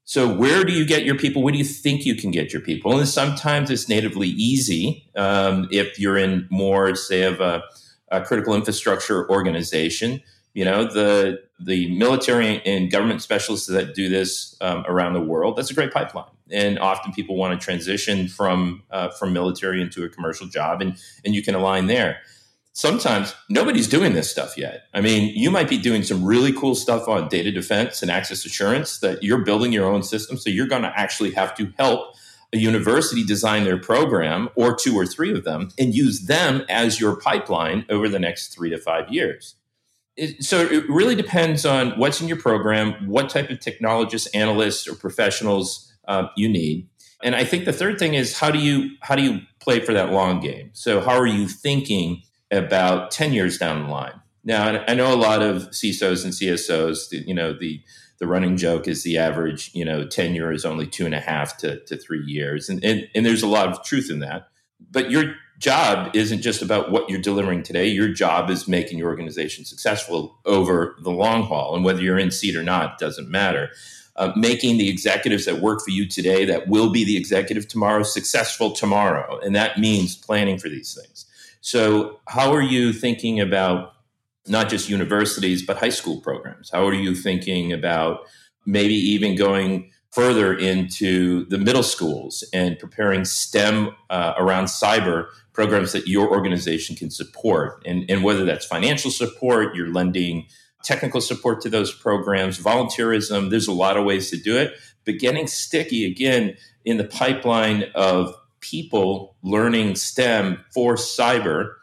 So 0.05 0.33
where 0.33 0.63
do 0.63 0.73
you 0.73 0.85
get 0.85 1.03
your 1.03 1.15
people? 1.15 1.43
Where 1.43 1.51
do 1.51 1.57
you 1.57 1.65
think 1.65 2.05
you 2.05 2.15
can 2.15 2.31
get 2.31 2.53
your 2.53 2.61
people? 2.61 2.97
And 2.97 3.07
sometimes 3.07 3.69
it's 3.69 3.87
natively 3.89 4.29
easy 4.29 5.09
um, 5.15 5.67
if 5.69 5.99
you're 5.99 6.17
in 6.17 6.47
more, 6.49 6.95
say, 6.95 7.23
of 7.23 7.39
a, 7.41 7.63
a 8.09 8.21
critical 8.21 8.55
infrastructure 8.55 9.29
organization 9.29 10.21
you 10.53 10.65
know 10.65 10.85
the 10.85 11.41
the 11.59 11.95
military 11.95 12.61
and 12.65 12.91
government 12.91 13.21
specialists 13.21 13.67
that 13.67 13.93
do 13.93 14.09
this 14.09 14.55
um, 14.61 14.83
around 14.87 15.13
the 15.13 15.21
world 15.21 15.55
that's 15.55 15.71
a 15.71 15.73
great 15.73 15.93
pipeline. 15.93 16.25
And 16.49 16.79
often 16.79 17.13
people 17.13 17.37
want 17.37 17.57
to 17.57 17.63
transition 17.63 18.27
from 18.27 18.83
uh, 18.91 19.09
from 19.09 19.33
military 19.33 19.81
into 19.81 20.03
a 20.03 20.09
commercial 20.09 20.47
job 20.47 20.81
and 20.81 20.97
and 21.25 21.33
you 21.33 21.43
can 21.43 21.55
align 21.55 21.87
there. 21.87 22.19
Sometimes 22.73 23.35
nobody's 23.49 23.87
doing 23.87 24.13
this 24.13 24.31
stuff 24.31 24.57
yet. 24.57 24.83
I 24.93 25.01
mean 25.01 25.33
you 25.35 25.51
might 25.51 25.69
be 25.69 25.77
doing 25.77 26.03
some 26.03 26.25
really 26.25 26.51
cool 26.51 26.75
stuff 26.75 27.07
on 27.07 27.29
data 27.29 27.51
defense 27.51 28.01
and 28.01 28.11
access 28.11 28.45
assurance 28.45 28.99
that 28.99 29.23
you're 29.23 29.43
building 29.43 29.71
your 29.71 29.85
own 29.85 30.03
system 30.03 30.37
so 30.37 30.49
you're 30.49 30.67
going 30.67 30.83
to 30.83 30.99
actually 30.99 31.31
have 31.31 31.55
to 31.55 31.71
help 31.77 32.15
a 32.53 32.57
university 32.57 33.23
design 33.23 33.63
their 33.63 33.77
program 33.77 34.49
or 34.55 34.75
two 34.75 34.93
or 34.93 35.05
three 35.05 35.31
of 35.31 35.45
them 35.45 35.69
and 35.79 35.95
use 35.95 36.25
them 36.25 36.65
as 36.67 36.99
your 36.99 37.15
pipeline 37.15 37.85
over 37.89 38.09
the 38.09 38.19
next 38.19 38.53
three 38.53 38.69
to 38.69 38.77
five 38.77 39.09
years 39.09 39.55
so 40.39 40.59
it 40.59 40.89
really 40.89 41.15
depends 41.15 41.65
on 41.65 41.91
what's 41.91 42.21
in 42.21 42.27
your 42.27 42.37
program, 42.37 43.07
what 43.07 43.29
type 43.29 43.49
of 43.49 43.59
technologists, 43.59 44.27
analysts, 44.35 44.87
or 44.87 44.95
professionals 44.95 45.91
um, 46.07 46.29
you 46.35 46.49
need. 46.49 46.87
And 47.23 47.35
I 47.35 47.43
think 47.43 47.65
the 47.65 47.73
third 47.73 47.99
thing 47.99 48.13
is 48.15 48.37
how 48.37 48.51
do 48.51 48.59
you 48.59 48.91
how 49.01 49.15
do 49.15 49.21
you 49.21 49.41
play 49.59 49.79
for 49.79 49.93
that 49.93 50.11
long 50.11 50.39
game? 50.39 50.71
So 50.73 51.01
how 51.01 51.17
are 51.17 51.27
you 51.27 51.47
thinking 51.47 52.23
about 52.49 53.11
ten 53.11 53.31
years 53.33 53.57
down 53.57 53.83
the 53.83 53.89
line? 53.89 54.19
Now 54.43 54.83
I 54.87 54.95
know 54.95 55.13
a 55.13 55.15
lot 55.15 55.41
of 55.41 55.69
CISOs 55.69 56.23
and 56.23 56.33
CSOs. 56.33 57.11
You 57.11 57.33
know 57.33 57.53
the 57.53 57.81
the 58.19 58.27
running 58.27 58.57
joke 58.57 58.87
is 58.87 59.03
the 59.03 59.17
average 59.17 59.71
you 59.73 59.85
know 59.85 60.05
tenure 60.05 60.51
is 60.51 60.65
only 60.65 60.87
two 60.87 61.05
and 61.05 61.15
a 61.15 61.19
half 61.19 61.57
to, 61.57 61.79
to 61.85 61.95
three 61.95 62.23
years, 62.23 62.69
and, 62.69 62.83
and 62.83 63.07
and 63.13 63.25
there's 63.25 63.43
a 63.43 63.47
lot 63.47 63.69
of 63.69 63.83
truth 63.83 64.09
in 64.09 64.19
that. 64.19 64.47
But 64.91 65.11
you're 65.11 65.35
job 65.61 66.13
isn't 66.15 66.41
just 66.41 66.61
about 66.61 66.91
what 66.91 67.07
you're 67.07 67.21
delivering 67.21 67.61
today. 67.61 67.87
Your 67.87 68.09
job 68.09 68.49
is 68.49 68.67
making 68.67 68.97
your 68.97 69.09
organization 69.09 69.63
successful 69.63 70.39
over 70.43 70.97
the 71.03 71.11
long 71.11 71.43
haul. 71.43 71.75
And 71.75 71.85
whether 71.85 72.01
you're 72.01 72.17
in 72.17 72.31
seat 72.31 72.55
or 72.55 72.63
not 72.63 72.97
doesn't 72.97 73.29
matter. 73.29 73.69
Uh, 74.17 74.33
making 74.35 74.77
the 74.77 74.89
executives 74.89 75.45
that 75.45 75.61
work 75.61 75.81
for 75.81 75.91
you 75.91 76.07
today, 76.07 76.43
that 76.43 76.67
will 76.67 76.91
be 76.91 77.05
the 77.05 77.15
executive 77.15 77.67
tomorrow, 77.67 78.03
successful 78.03 78.71
tomorrow. 78.71 79.39
And 79.39 79.55
that 79.55 79.79
means 79.79 80.17
planning 80.17 80.57
for 80.57 80.67
these 80.67 80.93
things. 80.93 81.25
So, 81.61 82.19
how 82.27 82.51
are 82.51 82.61
you 82.61 82.91
thinking 82.91 83.39
about 83.39 83.93
not 84.47 84.67
just 84.67 84.89
universities, 84.89 85.65
but 85.65 85.77
high 85.77 85.89
school 85.89 86.19
programs? 86.19 86.69
How 86.71 86.85
are 86.87 86.93
you 86.93 87.15
thinking 87.15 87.71
about 87.71 88.25
maybe 88.65 88.95
even 88.95 89.35
going 89.35 89.91
further 90.11 90.53
into 90.53 91.45
the 91.45 91.57
middle 91.57 91.83
schools 91.83 92.43
and 92.53 92.77
preparing 92.77 93.23
STEM 93.23 93.95
uh, 94.09 94.33
around 94.37 94.65
cyber 94.65 95.27
programs 95.53 95.93
that 95.93 96.07
your 96.07 96.29
organization 96.29 96.95
can 96.95 97.09
support. 97.09 97.81
And, 97.85 98.09
and 98.09 98.23
whether 98.23 98.45
that's 98.45 98.65
financial 98.65 99.11
support, 99.11 99.75
you're 99.75 99.91
lending 99.91 100.47
technical 100.83 101.21
support 101.21 101.61
to 101.61 101.69
those 101.69 101.93
programs, 101.93 102.59
volunteerism, 102.59 103.49
there's 103.49 103.67
a 103.67 103.73
lot 103.73 103.97
of 103.97 104.05
ways 104.05 104.29
to 104.31 104.37
do 104.37 104.57
it. 104.57 104.73
But 105.05 105.19
getting 105.19 105.47
sticky 105.47 106.05
again 106.05 106.57
in 106.85 106.97
the 106.97 107.03
pipeline 107.03 107.85
of 107.95 108.35
people 108.59 109.35
learning 109.41 109.95
STEM 109.95 110.63
for 110.73 110.95
cyber 110.95 111.75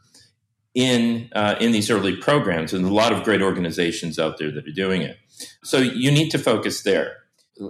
in 0.74 1.28
uh, 1.34 1.56
in 1.60 1.72
these 1.72 1.90
early 1.90 2.14
programs, 2.16 2.72
and 2.72 2.84
a 2.84 2.92
lot 2.92 3.12
of 3.12 3.24
great 3.24 3.42
organizations 3.42 4.18
out 4.18 4.38
there 4.38 4.52
that 4.52 4.66
are 4.66 4.72
doing 4.72 5.02
it. 5.02 5.18
So 5.64 5.78
you 5.78 6.12
need 6.12 6.30
to 6.30 6.38
focus 6.38 6.82
there. 6.82 7.17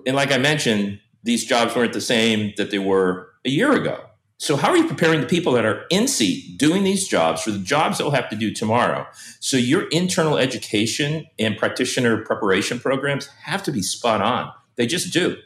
And 0.06 0.16
like 0.16 0.32
I 0.32 0.38
mentioned, 0.38 1.00
these 1.22 1.44
jobs 1.44 1.74
weren't 1.74 1.92
the 1.92 2.00
same 2.00 2.52
that 2.56 2.70
they 2.70 2.78
were 2.78 3.30
a 3.44 3.50
year 3.50 3.72
ago. 3.72 4.04
So, 4.40 4.56
how 4.56 4.70
are 4.70 4.76
you 4.76 4.86
preparing 4.86 5.20
the 5.20 5.26
people 5.26 5.52
that 5.54 5.64
are 5.64 5.84
in 5.90 6.06
seat 6.06 6.58
doing 6.58 6.84
these 6.84 7.08
jobs 7.08 7.42
for 7.42 7.50
the 7.50 7.58
jobs 7.58 7.98
they'll 7.98 8.12
have 8.12 8.30
to 8.30 8.36
do 8.36 8.52
tomorrow? 8.54 9.04
So, 9.40 9.56
your 9.56 9.88
internal 9.88 10.38
education 10.38 11.26
and 11.40 11.56
practitioner 11.56 12.24
preparation 12.24 12.78
programs 12.78 13.26
have 13.42 13.64
to 13.64 13.72
be 13.72 13.82
spot 13.82 14.22
on. 14.22 14.52
They 14.76 14.86
just 14.86 15.12
do. 15.12 15.36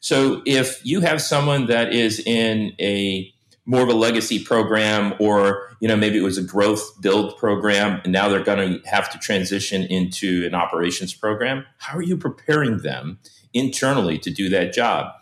So, 0.00 0.42
if 0.44 0.84
you 0.84 1.00
have 1.00 1.22
someone 1.22 1.66
that 1.66 1.94
is 1.94 2.20
in 2.20 2.74
a 2.78 3.32
more 3.64 3.82
of 3.82 3.88
a 3.88 3.94
legacy 3.94 4.44
program, 4.44 5.14
or 5.18 5.74
you 5.80 5.88
know 5.88 5.96
maybe 5.96 6.18
it 6.18 6.22
was 6.22 6.36
a 6.36 6.42
growth 6.42 7.00
build 7.00 7.38
program, 7.38 8.02
and 8.04 8.12
now 8.12 8.28
they're 8.28 8.44
going 8.44 8.82
to 8.82 8.86
have 8.86 9.10
to 9.12 9.18
transition 9.18 9.84
into 9.84 10.44
an 10.46 10.54
operations 10.54 11.14
program, 11.14 11.64
how 11.78 11.96
are 11.96 12.02
you 12.02 12.18
preparing 12.18 12.78
them 12.78 13.18
internally 13.54 14.18
to 14.18 14.30
do 14.30 14.48
that 14.50 14.72
job? 14.72 15.12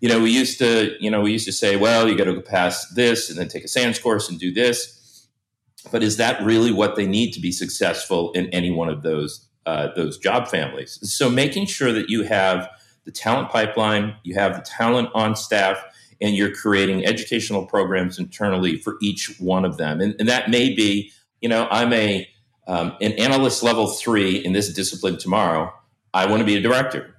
you 0.00 0.08
know, 0.08 0.20
we 0.20 0.30
used 0.30 0.58
to, 0.58 0.96
you 0.98 1.10
know, 1.10 1.20
we 1.20 1.32
used 1.32 1.46
to 1.46 1.52
say, 1.52 1.76
well, 1.76 2.08
you 2.08 2.16
got 2.16 2.24
to 2.24 2.34
go 2.34 2.40
past 2.40 2.94
this 2.96 3.28
and 3.28 3.38
then 3.38 3.48
take 3.48 3.64
a 3.64 3.68
SANS 3.68 3.98
course 3.98 4.28
and 4.28 4.40
do 4.40 4.52
this. 4.52 5.28
But 5.92 6.02
is 6.02 6.16
that 6.16 6.42
really 6.42 6.72
what 6.72 6.96
they 6.96 7.06
need 7.06 7.32
to 7.32 7.40
be 7.40 7.52
successful 7.52 8.32
in 8.32 8.46
any 8.48 8.70
one 8.70 8.88
of 8.88 9.02
those 9.02 9.46
uh, 9.66 9.88
those 9.94 10.18
job 10.18 10.48
families? 10.48 10.98
So 11.02 11.30
making 11.30 11.66
sure 11.66 11.92
that 11.92 12.08
you 12.08 12.22
have 12.24 12.68
the 13.04 13.10
talent 13.10 13.50
pipeline, 13.50 14.14
you 14.22 14.34
have 14.34 14.56
the 14.56 14.62
talent 14.62 15.10
on 15.14 15.36
staff, 15.36 15.82
and 16.20 16.34
you're 16.34 16.54
creating 16.54 17.04
educational 17.06 17.64
programs 17.64 18.18
internally 18.18 18.76
for 18.76 18.96
each 19.00 19.36
one 19.38 19.64
of 19.64 19.78
them. 19.78 20.00
And, 20.00 20.14
and 20.18 20.28
that 20.28 20.50
may 20.50 20.74
be, 20.74 21.12
you 21.40 21.48
know, 21.48 21.66
I'm 21.70 21.92
a 21.92 22.28
um, 22.66 22.94
an 23.00 23.12
analyst 23.12 23.62
level 23.62 23.88
three 23.88 24.36
in 24.36 24.52
this 24.52 24.72
discipline 24.72 25.18
tomorrow. 25.18 25.72
I 26.12 26.26
want 26.26 26.40
to 26.40 26.46
be 26.46 26.56
a 26.56 26.60
director 26.60 27.09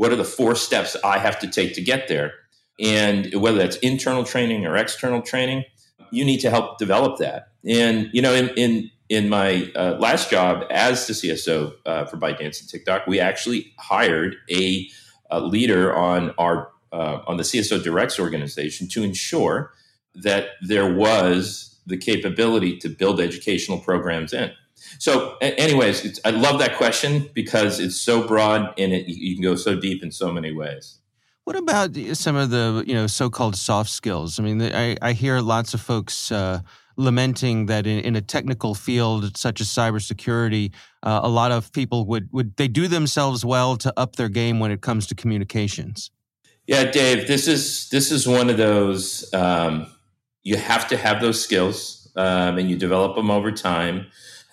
what 0.00 0.10
are 0.10 0.16
the 0.16 0.24
four 0.24 0.54
steps 0.54 0.96
I 1.04 1.18
have 1.18 1.38
to 1.40 1.46
take 1.46 1.74
to 1.74 1.82
get 1.82 2.08
there? 2.08 2.32
And 2.80 3.34
whether 3.34 3.58
that's 3.58 3.76
internal 3.76 4.24
training 4.24 4.64
or 4.64 4.74
external 4.74 5.20
training, 5.20 5.64
you 6.10 6.24
need 6.24 6.40
to 6.40 6.48
help 6.48 6.78
develop 6.78 7.18
that. 7.18 7.48
And, 7.66 8.08
you 8.14 8.22
know, 8.22 8.32
in, 8.32 8.48
in 8.56 8.90
in 9.10 9.28
my 9.28 9.70
uh, 9.76 9.98
last 10.00 10.30
job 10.30 10.64
as 10.70 11.06
the 11.06 11.12
CSO 11.12 11.74
uh, 11.84 12.06
for 12.06 12.16
ByteDance 12.16 12.62
and 12.62 12.68
TikTok, 12.70 13.06
we 13.06 13.20
actually 13.20 13.74
hired 13.78 14.36
a, 14.50 14.88
a 15.30 15.40
leader 15.42 15.94
on 15.94 16.30
our 16.38 16.70
uh, 16.92 17.18
on 17.26 17.36
the 17.36 17.42
CSO 17.42 17.82
Directs 17.84 18.18
organization 18.18 18.88
to 18.92 19.02
ensure 19.02 19.74
that 20.14 20.52
there 20.62 20.90
was 20.90 21.78
the 21.84 21.98
capability 21.98 22.78
to 22.78 22.88
build 22.88 23.20
educational 23.20 23.78
programs 23.78 24.32
in. 24.32 24.50
So, 24.98 25.36
anyways, 25.40 26.20
I 26.24 26.30
love 26.30 26.58
that 26.58 26.76
question 26.76 27.30
because 27.34 27.80
it's 27.80 27.96
so 27.96 28.26
broad 28.26 28.74
and 28.78 28.92
it, 28.92 29.06
you 29.08 29.34
can 29.34 29.42
go 29.42 29.56
so 29.56 29.78
deep 29.78 30.02
in 30.02 30.10
so 30.10 30.32
many 30.32 30.52
ways. 30.52 30.98
What 31.44 31.56
about 31.56 31.96
some 32.12 32.36
of 32.36 32.50
the 32.50 32.84
you 32.86 32.94
know 32.94 33.06
so-called 33.06 33.56
soft 33.56 33.90
skills? 33.90 34.38
I 34.38 34.42
mean, 34.42 34.62
I, 34.62 34.96
I 35.02 35.12
hear 35.12 35.40
lots 35.40 35.74
of 35.74 35.80
folks 35.80 36.30
uh, 36.30 36.60
lamenting 36.96 37.66
that 37.66 37.86
in, 37.86 38.00
in, 38.00 38.14
a 38.14 38.20
technical 38.20 38.74
field 38.74 39.36
such 39.36 39.60
as 39.60 39.68
cybersecurity, 39.68 40.72
uh, 41.02 41.20
a 41.22 41.28
lot 41.28 41.50
of 41.50 41.72
people 41.72 42.06
would 42.06 42.28
would 42.32 42.56
they 42.56 42.68
do 42.68 42.86
themselves 42.86 43.44
well 43.44 43.76
to 43.76 43.92
up 43.96 44.16
their 44.16 44.28
game 44.28 44.60
when 44.60 44.70
it 44.70 44.80
comes 44.80 45.06
to 45.08 45.14
communications. 45.14 46.10
Yeah, 46.66 46.90
Dave, 46.90 47.26
this 47.26 47.48
is 47.48 47.88
this 47.88 48.12
is 48.12 48.28
one 48.28 48.48
of 48.48 48.56
those. 48.56 49.32
Um, 49.34 49.86
you 50.42 50.56
have 50.56 50.86
to 50.88 50.96
have 50.96 51.20
those 51.20 51.42
skills, 51.42 52.12
um, 52.16 52.58
and 52.58 52.70
you 52.70 52.76
develop 52.76 53.16
them 53.16 53.30
over 53.30 53.50
time. 53.50 54.06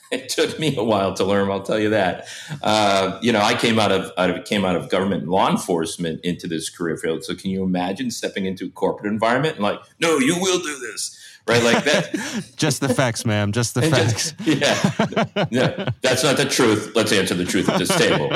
It 0.12 0.30
took 0.30 0.58
me 0.58 0.76
a 0.78 0.84
while 0.84 1.13
to 1.15 1.26
learn. 1.26 1.52
I'll 1.52 1.63
tell 1.63 1.80
you 1.80 1.89
that. 1.89 2.28
Uh, 2.62 3.20
you 3.22 3.34
know, 3.34 3.41
I 3.41 3.56
came 3.56 3.78
out 3.78 3.91
of, 3.91 4.12
out 4.17 4.30
of 4.30 4.46
came 4.46 4.63
out 4.63 4.78
of 4.78 4.89
government 4.89 5.28
law 5.28 5.50
enforcement 5.50 6.22
into 6.24 6.48
this 6.48 6.70
career 6.70 6.96
field. 6.96 7.26
So, 7.26 7.36
can 7.36 7.52
you 7.52 7.63
imagine 7.63 8.10
stepping 8.12 8.46
into 8.46 8.67
a 8.67 8.70
corporate 8.70 9.12
environment 9.12 9.56
and 9.56 9.63
like, 9.63 9.80
no, 10.00 10.17
you 10.17 10.39
will 10.39 10.60
do 10.60 10.80
this 10.80 11.17
right? 11.48 11.63
Like 11.63 11.84
that. 11.86 12.52
just 12.58 12.82
the 12.82 12.89
facts, 12.89 13.26
ma'am. 13.26 13.52
Just 13.52 13.74
the 13.74 13.84
facts. 13.84 14.34
Just, 14.43 14.48
yeah. 15.39 15.46
yeah. 15.50 15.89
That's 16.02 16.24
not 16.24 16.38
the 16.38 16.46
truth. 16.46 16.91
Let's 16.96 17.12
answer 17.12 17.34
the 17.34 17.46
truth 17.46 17.70
at 17.70 17.80
this 17.80 17.96
table. 17.98 18.30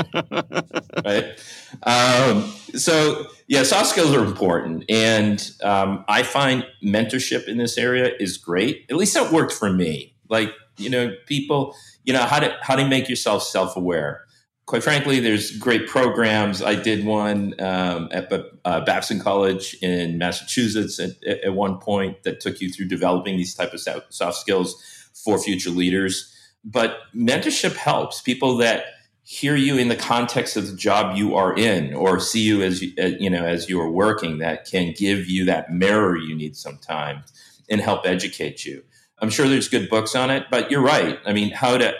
right. 1.06 1.38
Um, 1.84 2.52
so, 2.74 3.28
yeah, 3.48 3.64
soft 3.64 3.88
skills 3.88 4.14
are 4.14 4.24
important. 4.24 4.86
And 4.90 5.52
um, 5.64 6.06
I 6.08 6.24
find 6.24 6.66
mentorship 6.84 7.48
in 7.48 7.58
this 7.58 7.78
area 7.78 8.12
is 8.20 8.38
great. 8.38 8.86
At 8.90 8.96
least 8.96 9.14
that 9.14 9.32
worked 9.32 9.52
for 9.52 9.72
me. 9.72 10.16
Like, 10.30 10.54
you 10.82 10.89
know, 10.89 11.15
people, 11.28 11.76
you 12.04 12.13
know, 12.13 12.24
how 12.24 12.39
to, 12.39 12.58
how 12.62 12.76
to 12.76 12.88
make 12.88 13.08
yourself 13.08 13.44
self 13.44 13.76
aware 13.76 14.26
quite 14.72 14.84
frankly, 14.84 15.20
there's 15.20 15.52
great 15.58 15.86
programs. 15.86 16.62
I 16.62 16.76
did 16.76 17.06
one 17.06 17.60
um, 17.60 18.08
at 18.13 18.32
uh, 18.63 18.80
Babson 18.86 19.20
College 19.20 19.76
in 19.82 20.17
Massachusetts 20.17 20.98
at, 20.98 21.22
at, 21.44 21.54
one 21.54 21.78
point 21.80 22.24
that 22.24 22.39
took 22.39 22.62
you 22.62 22.70
through 22.70 22.88
developing 22.88 23.36
these 23.36 23.54
type 23.54 23.74
of 23.74 23.82
soft 23.82 24.38
skills 24.38 25.10
for 25.13 25.38
future 25.38 25.72
leaders. 25.72 26.34
But 26.63 27.00
mentorship 27.13 27.76
helps 27.76 28.22
people 28.22 28.56
that 28.58 28.86
hear 29.24 29.58
you 29.58 29.78
in 29.78 29.89
the 29.89 29.96
context 29.98 30.56
of 30.56 30.67
the 30.67 30.76
job 30.78 31.17
you 31.17 31.36
are 31.36 31.54
in, 31.58 31.94
or 31.94 32.22
see 32.22 32.41
you 32.41 32.62
as 32.62 32.82
you, 32.82 33.30
know 33.30 33.46
as 33.46 33.67
you 33.67 33.78
are 33.82 33.91
working. 33.91 34.38
That 34.38 34.63
can 34.63 34.94
give 34.94 35.28
you 35.28 35.44
that 35.46 35.74
mirror 35.74 36.17
you 36.17 36.34
need 36.34 36.56
sometimes 36.56 37.26
and 37.70 37.82
help 37.82 38.06
educate 38.06 38.63
you. 38.63 38.84
I'm 39.22 39.30
sure 39.30 39.48
there's 39.48 39.68
good 39.68 39.90
books 39.90 40.16
on 40.16 40.30
it, 40.32 40.46
but 40.50 40.72
you're 40.72 40.82
right. 40.82 41.20
I 41.26 41.34
mean, 41.34 41.52
how 41.52 41.78
to 41.78 41.94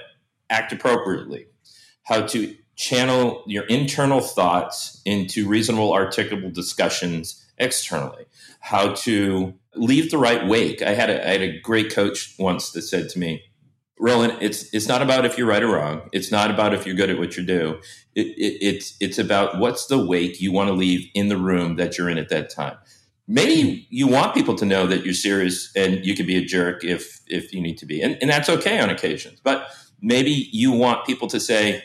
act 0.50 0.74
appropriately, 0.74 1.48
how 2.04 2.26
to 2.28 2.56
channel 2.76 3.44
your 3.46 3.64
internal 3.66 4.22
thoughts 4.22 5.02
into 5.06 5.48
reasonable, 5.48 5.92
articulable 5.92 6.52
discussions 6.52 7.46
externally. 7.58 8.26
How 8.60 8.94
to 8.94 9.54
leave 9.76 10.12
the 10.12 10.18
right 10.18 10.48
wake. 10.48 10.82
I 10.82 10.94
had 10.94 11.10
a, 11.10 11.28
I 11.28 11.32
had 11.32 11.42
a 11.42 11.60
great 11.60 11.94
coach 11.94 12.36
once 12.40 12.72
that 12.72 12.82
said 12.82 13.10
to 13.10 13.20
me, 13.20 13.44
Roland, 14.00 14.38
it's 14.42 14.74
it's 14.74 14.88
not 14.88 15.04
about 15.04 15.26
if 15.26 15.38
you're 15.38 15.48
right 15.48 15.62
or 15.62 15.76
wrong. 15.76 16.10
It's 16.12 16.32
not 16.32 16.50
about 16.50 16.74
if 16.74 16.88
you're 16.88 16.96
good 16.96 17.12
at 17.12 17.20
what 17.20 17.38
you 17.38 17.44
do. 17.44 17.80
It, 18.16 18.28
it, 18.30 18.58
it's 18.66 18.98
it's 19.00 19.20
about 19.20 19.60
what's 19.60 19.86
the 19.86 20.04
wake 20.04 20.42
you 20.42 20.52
want 20.52 20.70
to 20.70 20.74
leave 20.74 21.08
in 21.14 21.28
the 21.28 21.38
room 21.38 21.76
that 21.76 21.98
you're 21.98 22.10
in 22.10 22.18
at 22.18 22.30
that 22.30 22.50
time. 22.50 22.78
Maybe 23.28 23.88
you 23.90 24.08
want 24.08 24.34
people 24.34 24.56
to 24.56 24.66
know 24.66 24.88
that 24.88 25.06
you're 25.06 25.14
serious 25.14 25.72
and 25.76 26.06
you 26.06 26.16
can 26.16 26.26
be 26.26 26.38
a 26.38 26.44
jerk 26.44 26.84
if 26.84 27.22
if 27.28 27.54
you 27.54 27.62
need 27.62 27.78
to 27.78 27.86
be, 27.86 28.02
and, 28.02 28.18
and 28.22 28.30
that's 28.30 28.50
okay 28.50 28.80
on 28.80 28.90
occasions. 28.90 29.40
But 29.42 29.70
maybe 30.02 30.50
you 30.52 30.72
want 30.72 31.06
people 31.06 31.28
to 31.30 31.40
say, 31.40 31.84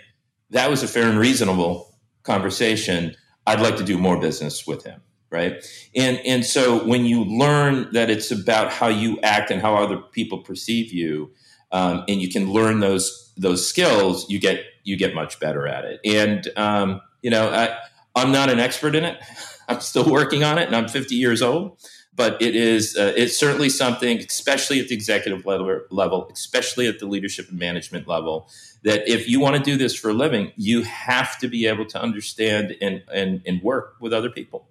that 0.50 0.70
was 0.70 0.82
a 0.82 0.88
fair 0.88 1.08
and 1.08 1.18
reasonable 1.18 1.94
conversation. 2.22 3.14
I'd 3.46 3.60
like 3.60 3.76
to 3.76 3.84
do 3.84 3.98
more 3.98 4.18
business 4.18 4.66
with 4.66 4.84
him. 4.84 5.02
Right. 5.30 5.64
And, 5.94 6.18
and 6.24 6.46
so 6.46 6.86
when 6.86 7.04
you 7.04 7.24
learn 7.24 7.92
that 7.92 8.10
it's 8.10 8.30
about 8.30 8.70
how 8.72 8.86
you 8.86 9.18
act 9.22 9.50
and 9.50 9.60
how 9.60 9.74
other 9.74 9.98
people 9.98 10.38
perceive 10.38 10.92
you, 10.92 11.32
um, 11.72 12.04
and 12.08 12.22
you 12.22 12.30
can 12.30 12.50
learn 12.50 12.78
those, 12.78 13.32
those 13.36 13.68
skills, 13.68 14.24
you 14.30 14.38
get, 14.38 14.60
you 14.84 14.96
get 14.96 15.14
much 15.14 15.40
better 15.40 15.66
at 15.66 15.84
it. 15.84 16.00
And, 16.04 16.48
um, 16.56 17.00
you 17.22 17.30
know, 17.30 17.50
I, 17.50 17.76
I'm 18.14 18.30
not 18.30 18.50
an 18.50 18.60
expert 18.60 18.94
in 18.94 19.04
it. 19.04 19.20
I'm 19.68 19.80
still 19.80 20.10
working 20.10 20.44
on 20.44 20.58
it 20.58 20.66
and 20.66 20.76
I'm 20.76 20.88
50 20.88 21.14
years 21.14 21.42
old 21.42 21.78
but 22.16 22.40
it 22.40 22.56
is 22.56 22.96
uh, 22.96 23.12
it's 23.14 23.36
certainly 23.36 23.68
something 23.68 24.18
especially 24.18 24.80
at 24.80 24.88
the 24.88 24.94
executive 24.94 25.44
level, 25.44 26.30
especially 26.32 26.88
at 26.88 26.98
the 26.98 27.06
leadership 27.06 27.50
and 27.50 27.58
management 27.58 28.08
level 28.08 28.48
that 28.82 29.06
if 29.08 29.28
you 29.28 29.38
want 29.38 29.56
to 29.56 29.62
do 29.62 29.76
this 29.76 29.94
for 29.94 30.10
a 30.10 30.14
living, 30.14 30.52
you 30.56 30.82
have 30.82 31.38
to 31.38 31.48
be 31.48 31.66
able 31.66 31.84
to 31.84 32.00
understand 32.00 32.76
and, 32.80 33.02
and, 33.12 33.42
and 33.44 33.62
work 33.62 33.96
with 34.00 34.12
other 34.12 34.30
people. 34.30 34.68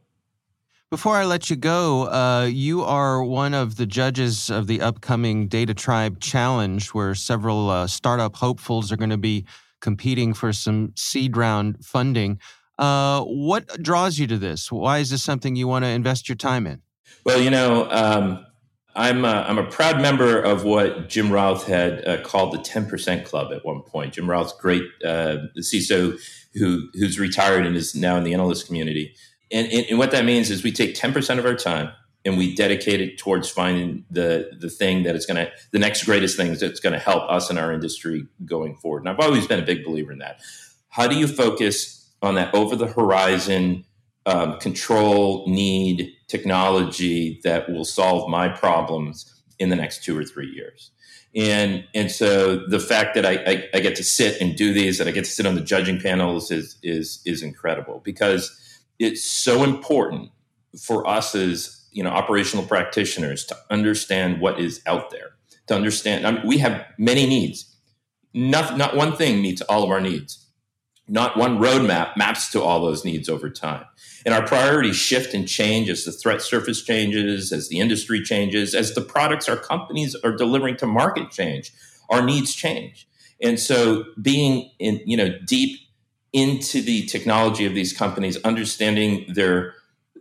Before 0.89 1.15
I 1.15 1.25
let 1.25 1.49
you 1.49 1.55
go, 1.55 2.07
uh, 2.07 2.45
you 2.45 2.83
are 2.83 3.23
one 3.23 3.53
of 3.53 3.75
the 3.75 3.85
judges 3.85 4.49
of 4.49 4.67
the 4.67 4.81
upcoming 4.81 5.47
Data 5.47 5.73
Tribe 5.73 6.19
Challenge, 6.19 6.89
where 6.89 7.13
several 7.13 7.69
uh, 7.69 7.87
startup 7.87 8.35
hopefuls 8.37 8.91
are 8.91 8.95
going 8.97 9.09
to 9.09 9.17
be 9.17 9.45
competing 9.81 10.33
for 10.33 10.53
some 10.53 10.93
seed 10.95 11.35
round 11.35 11.83
funding. 11.83 12.39
Uh, 12.77 13.21
what 13.23 13.81
draws 13.81 14.19
you 14.19 14.27
to 14.27 14.37
this? 14.37 14.71
Why 14.71 14.99
is 14.99 15.09
this 15.09 15.23
something 15.23 15.55
you 15.55 15.67
want 15.67 15.85
to 15.85 15.89
invest 15.89 16.27
your 16.27 16.35
time 16.35 16.67
in? 16.67 16.81
Well, 17.25 17.41
you 17.41 17.49
know, 17.49 17.89
um, 17.89 18.45
I'm 18.95 19.25
a, 19.25 19.45
I'm 19.47 19.57
a 19.57 19.65
proud 19.65 20.01
member 20.01 20.39
of 20.39 20.63
what 20.63 21.09
Jim 21.09 21.31
Routh 21.31 21.67
had 21.67 22.07
uh, 22.07 22.21
called 22.21 22.53
the 22.53 22.59
10% 22.59 23.25
Club 23.25 23.51
at 23.51 23.65
one 23.65 23.81
point. 23.81 24.13
Jim 24.13 24.29
Routh's 24.29 24.53
great 24.53 24.83
uh, 25.03 25.37
CISO 25.57 26.19
who 26.53 26.89
who's 26.93 27.19
retired 27.19 27.65
and 27.65 27.75
is 27.75 27.95
now 27.95 28.15
in 28.15 28.23
the 28.23 28.33
analyst 28.33 28.65
community. 28.65 29.13
And, 29.51 29.67
and, 29.71 29.85
and 29.89 29.99
what 29.99 30.11
that 30.11 30.25
means 30.25 30.49
is 30.49 30.63
we 30.63 30.71
take 30.71 30.95
10% 30.95 31.37
of 31.37 31.45
our 31.45 31.55
time 31.55 31.91
and 32.23 32.37
we 32.37 32.55
dedicate 32.55 33.01
it 33.01 33.17
towards 33.17 33.49
finding 33.49 34.05
the 34.09 34.49
the 34.59 34.69
thing 34.69 35.03
that 35.03 35.15
is 35.15 35.25
going 35.25 35.45
to 35.45 35.51
the 35.71 35.79
next 35.79 36.05
greatest 36.05 36.37
thing 36.37 36.53
that's 36.53 36.79
going 36.79 36.93
to 36.93 36.99
help 36.99 37.29
us 37.29 37.49
in 37.49 37.57
our 37.57 37.71
industry 37.71 38.25
going 38.45 38.75
forward. 38.77 38.99
And 38.99 39.09
I've 39.09 39.19
always 39.19 39.45
been 39.45 39.59
a 39.59 39.65
big 39.65 39.83
believer 39.83 40.11
in 40.11 40.19
that. 40.19 40.39
How 40.89 41.07
do 41.07 41.17
you 41.17 41.27
focus 41.27 42.04
on 42.25 42.35
that 42.35 42.53
over 42.53 42.75
the 42.75 42.87
horizon 42.87 43.85
um, 44.25 44.57
control 44.59 45.47
need 45.47 46.11
technology 46.27 47.39
that 47.43 47.69
will 47.69 47.85
solve 47.85 48.29
my 48.29 48.49
problems 48.49 49.31
in 49.59 49.69
the 49.69 49.75
next 49.75 50.03
two 50.03 50.17
or 50.17 50.23
three 50.23 50.49
years. 50.49 50.91
And 51.35 51.85
and 51.93 52.09
so 52.09 52.65
the 52.67 52.79
fact 52.79 53.13
that 53.15 53.25
I, 53.25 53.33
I, 53.45 53.69
I, 53.73 53.79
get 53.81 53.95
to 53.97 54.03
sit 54.03 54.39
and 54.39 54.55
do 54.55 54.73
these, 54.73 54.97
that 54.97 55.07
I 55.07 55.11
get 55.11 55.25
to 55.25 55.31
sit 55.31 55.45
on 55.45 55.55
the 55.55 55.61
judging 55.61 55.99
panels 55.99 56.49
is 56.49 56.77
is 56.81 57.21
is 57.25 57.43
incredible 57.43 58.01
because 58.05 58.57
it's 58.99 59.23
so 59.23 59.63
important 59.63 60.31
for 60.81 61.05
us 61.05 61.35
as 61.35 61.85
you 61.91 62.03
know 62.03 62.09
operational 62.09 62.65
practitioners 62.65 63.45
to 63.47 63.57
understand 63.69 64.39
what 64.39 64.61
is 64.61 64.81
out 64.85 65.11
there, 65.11 65.31
to 65.67 65.75
understand. 65.75 66.25
I 66.25 66.31
mean, 66.31 66.47
we 66.47 66.57
have 66.59 66.85
many 66.97 67.27
needs. 67.27 67.75
Not 68.33 68.77
not 68.77 68.95
one 68.95 69.17
thing 69.17 69.41
meets 69.41 69.61
all 69.63 69.83
of 69.83 69.91
our 69.91 70.01
needs 70.01 70.44
not 71.07 71.37
one 71.37 71.59
roadmap 71.59 72.17
maps 72.17 72.51
to 72.51 72.61
all 72.61 72.81
those 72.81 73.05
needs 73.05 73.29
over 73.29 73.49
time. 73.49 73.85
And 74.25 74.33
our 74.33 74.45
priorities 74.45 74.95
shift 74.95 75.33
and 75.33 75.47
change 75.47 75.89
as 75.89 76.03
the 76.03 76.11
threat 76.11 76.41
surface 76.41 76.83
changes, 76.83 77.51
as 77.51 77.69
the 77.69 77.79
industry 77.79 78.23
changes, 78.23 78.73
as 78.73 78.95
the 78.95 79.01
products 79.01 79.47
our 79.47 79.57
companies 79.57 80.15
are 80.23 80.35
delivering 80.35 80.77
to 80.77 80.87
market 80.87 81.29
change. 81.29 81.71
Our 82.09 82.23
needs 82.23 82.55
change. 82.55 83.07
And 83.41 83.59
so 83.59 84.05
being 84.21 84.71
in, 84.79 85.01
you 85.05 85.17
know, 85.17 85.37
deep 85.45 85.79
into 86.33 86.81
the 86.81 87.03
technology 87.05 87.65
of 87.65 87.75
these 87.75 87.93
companies, 87.93 88.37
understanding 88.43 89.25
their 89.29 89.75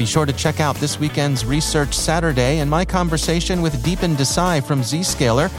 Be 0.00 0.06
sure 0.06 0.24
to 0.24 0.32
check 0.32 0.60
out 0.60 0.76
this 0.76 0.98
weekend's 0.98 1.44
Research 1.44 1.92
Saturday 1.92 2.60
and 2.60 2.70
my 2.70 2.86
conversation 2.86 3.60
with 3.60 3.84
Deepan 3.84 4.14
Desai 4.14 4.64
from 4.64 4.80
Zscaler. 4.80 5.50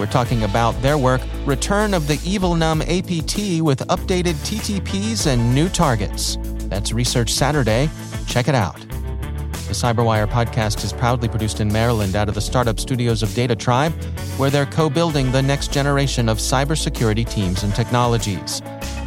We're 0.00 0.06
talking 0.06 0.42
about 0.42 0.72
their 0.82 0.98
work, 0.98 1.20
Return 1.46 1.94
of 1.94 2.08
the 2.08 2.14
Evilnum 2.14 2.82
APT 2.82 3.62
with 3.62 3.86
updated 3.86 4.34
TTPs 4.42 5.28
and 5.28 5.54
new 5.54 5.68
targets. 5.68 6.38
That's 6.68 6.90
Research 6.92 7.30
Saturday. 7.30 7.88
Check 8.26 8.48
it 8.48 8.56
out. 8.56 8.80
The 8.80 9.74
Cyberwire 9.74 10.26
podcast 10.26 10.82
is 10.82 10.92
proudly 10.92 11.28
produced 11.28 11.60
in 11.60 11.72
Maryland 11.72 12.16
out 12.16 12.28
of 12.28 12.34
the 12.34 12.40
startup 12.40 12.80
studios 12.80 13.22
of 13.22 13.28
DataTribe, 13.28 13.92
where 14.40 14.50
they're 14.50 14.66
co 14.66 14.90
building 14.90 15.30
the 15.30 15.40
next 15.40 15.72
generation 15.72 16.28
of 16.28 16.38
cybersecurity 16.38 17.30
teams 17.30 17.62
and 17.62 17.72
technologies. 17.76 18.60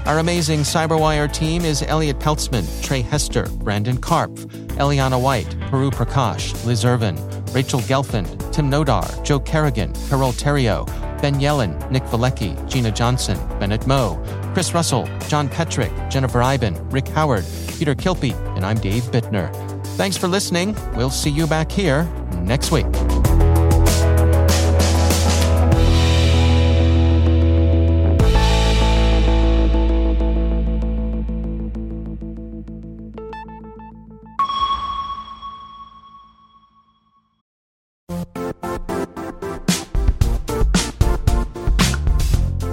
Our 0.08 0.20
amazing 0.20 0.62
Cyberwire 0.62 1.30
team 1.30 1.66
is 1.66 1.84
Elliott 1.84 2.18
Peltzman, 2.20 2.66
Tre 2.82 3.02
Hester, 3.02 3.44
Brandon 3.58 3.98
Karpf, 3.98 4.46
Eliana 4.78 5.22
White, 5.22 5.50
Puru 5.70 5.92
Prakash, 5.92 6.66
Liz 6.66 6.86
Irvin, 6.86 7.18
Rachel 7.52 7.82
Gelfand, 7.82 8.54
Tim 8.54 8.72
Nodar, 8.72 9.22
Joe 9.26 9.42
Carrigan, 9.42 9.92
Carole 10.08 10.32
Theriault, 10.32 10.88
Ben 11.22 11.42
Yelin, 11.42 11.92
Nick 11.92 12.04
Veliky, 12.04 12.56
Gina 12.70 12.90
Johnson, 12.90 13.38
Bennett 13.60 13.86
Moe, 13.86 14.18
Chris 14.54 14.74
Russell, 14.74 15.10
John 15.28 15.50
Petrik, 15.50 16.10
Jennifer 16.10 16.42
Eiben, 16.42 16.76
Rick 16.90 17.10
Howard, 17.10 17.44
Peter 17.78 17.94
Kilpe, 17.94 18.34
and 18.56 18.66
I'm 18.66 18.78
Dave 18.78 19.04
Bittner. 19.12 19.54
Thanks 19.98 20.16
for 20.16 20.30
listening. 20.30 20.74
We'll 20.96 21.10
see 21.10 21.32
you 21.32 21.48
back 21.48 21.70
here 21.70 22.06
next 22.44 22.72
week. 22.72 22.86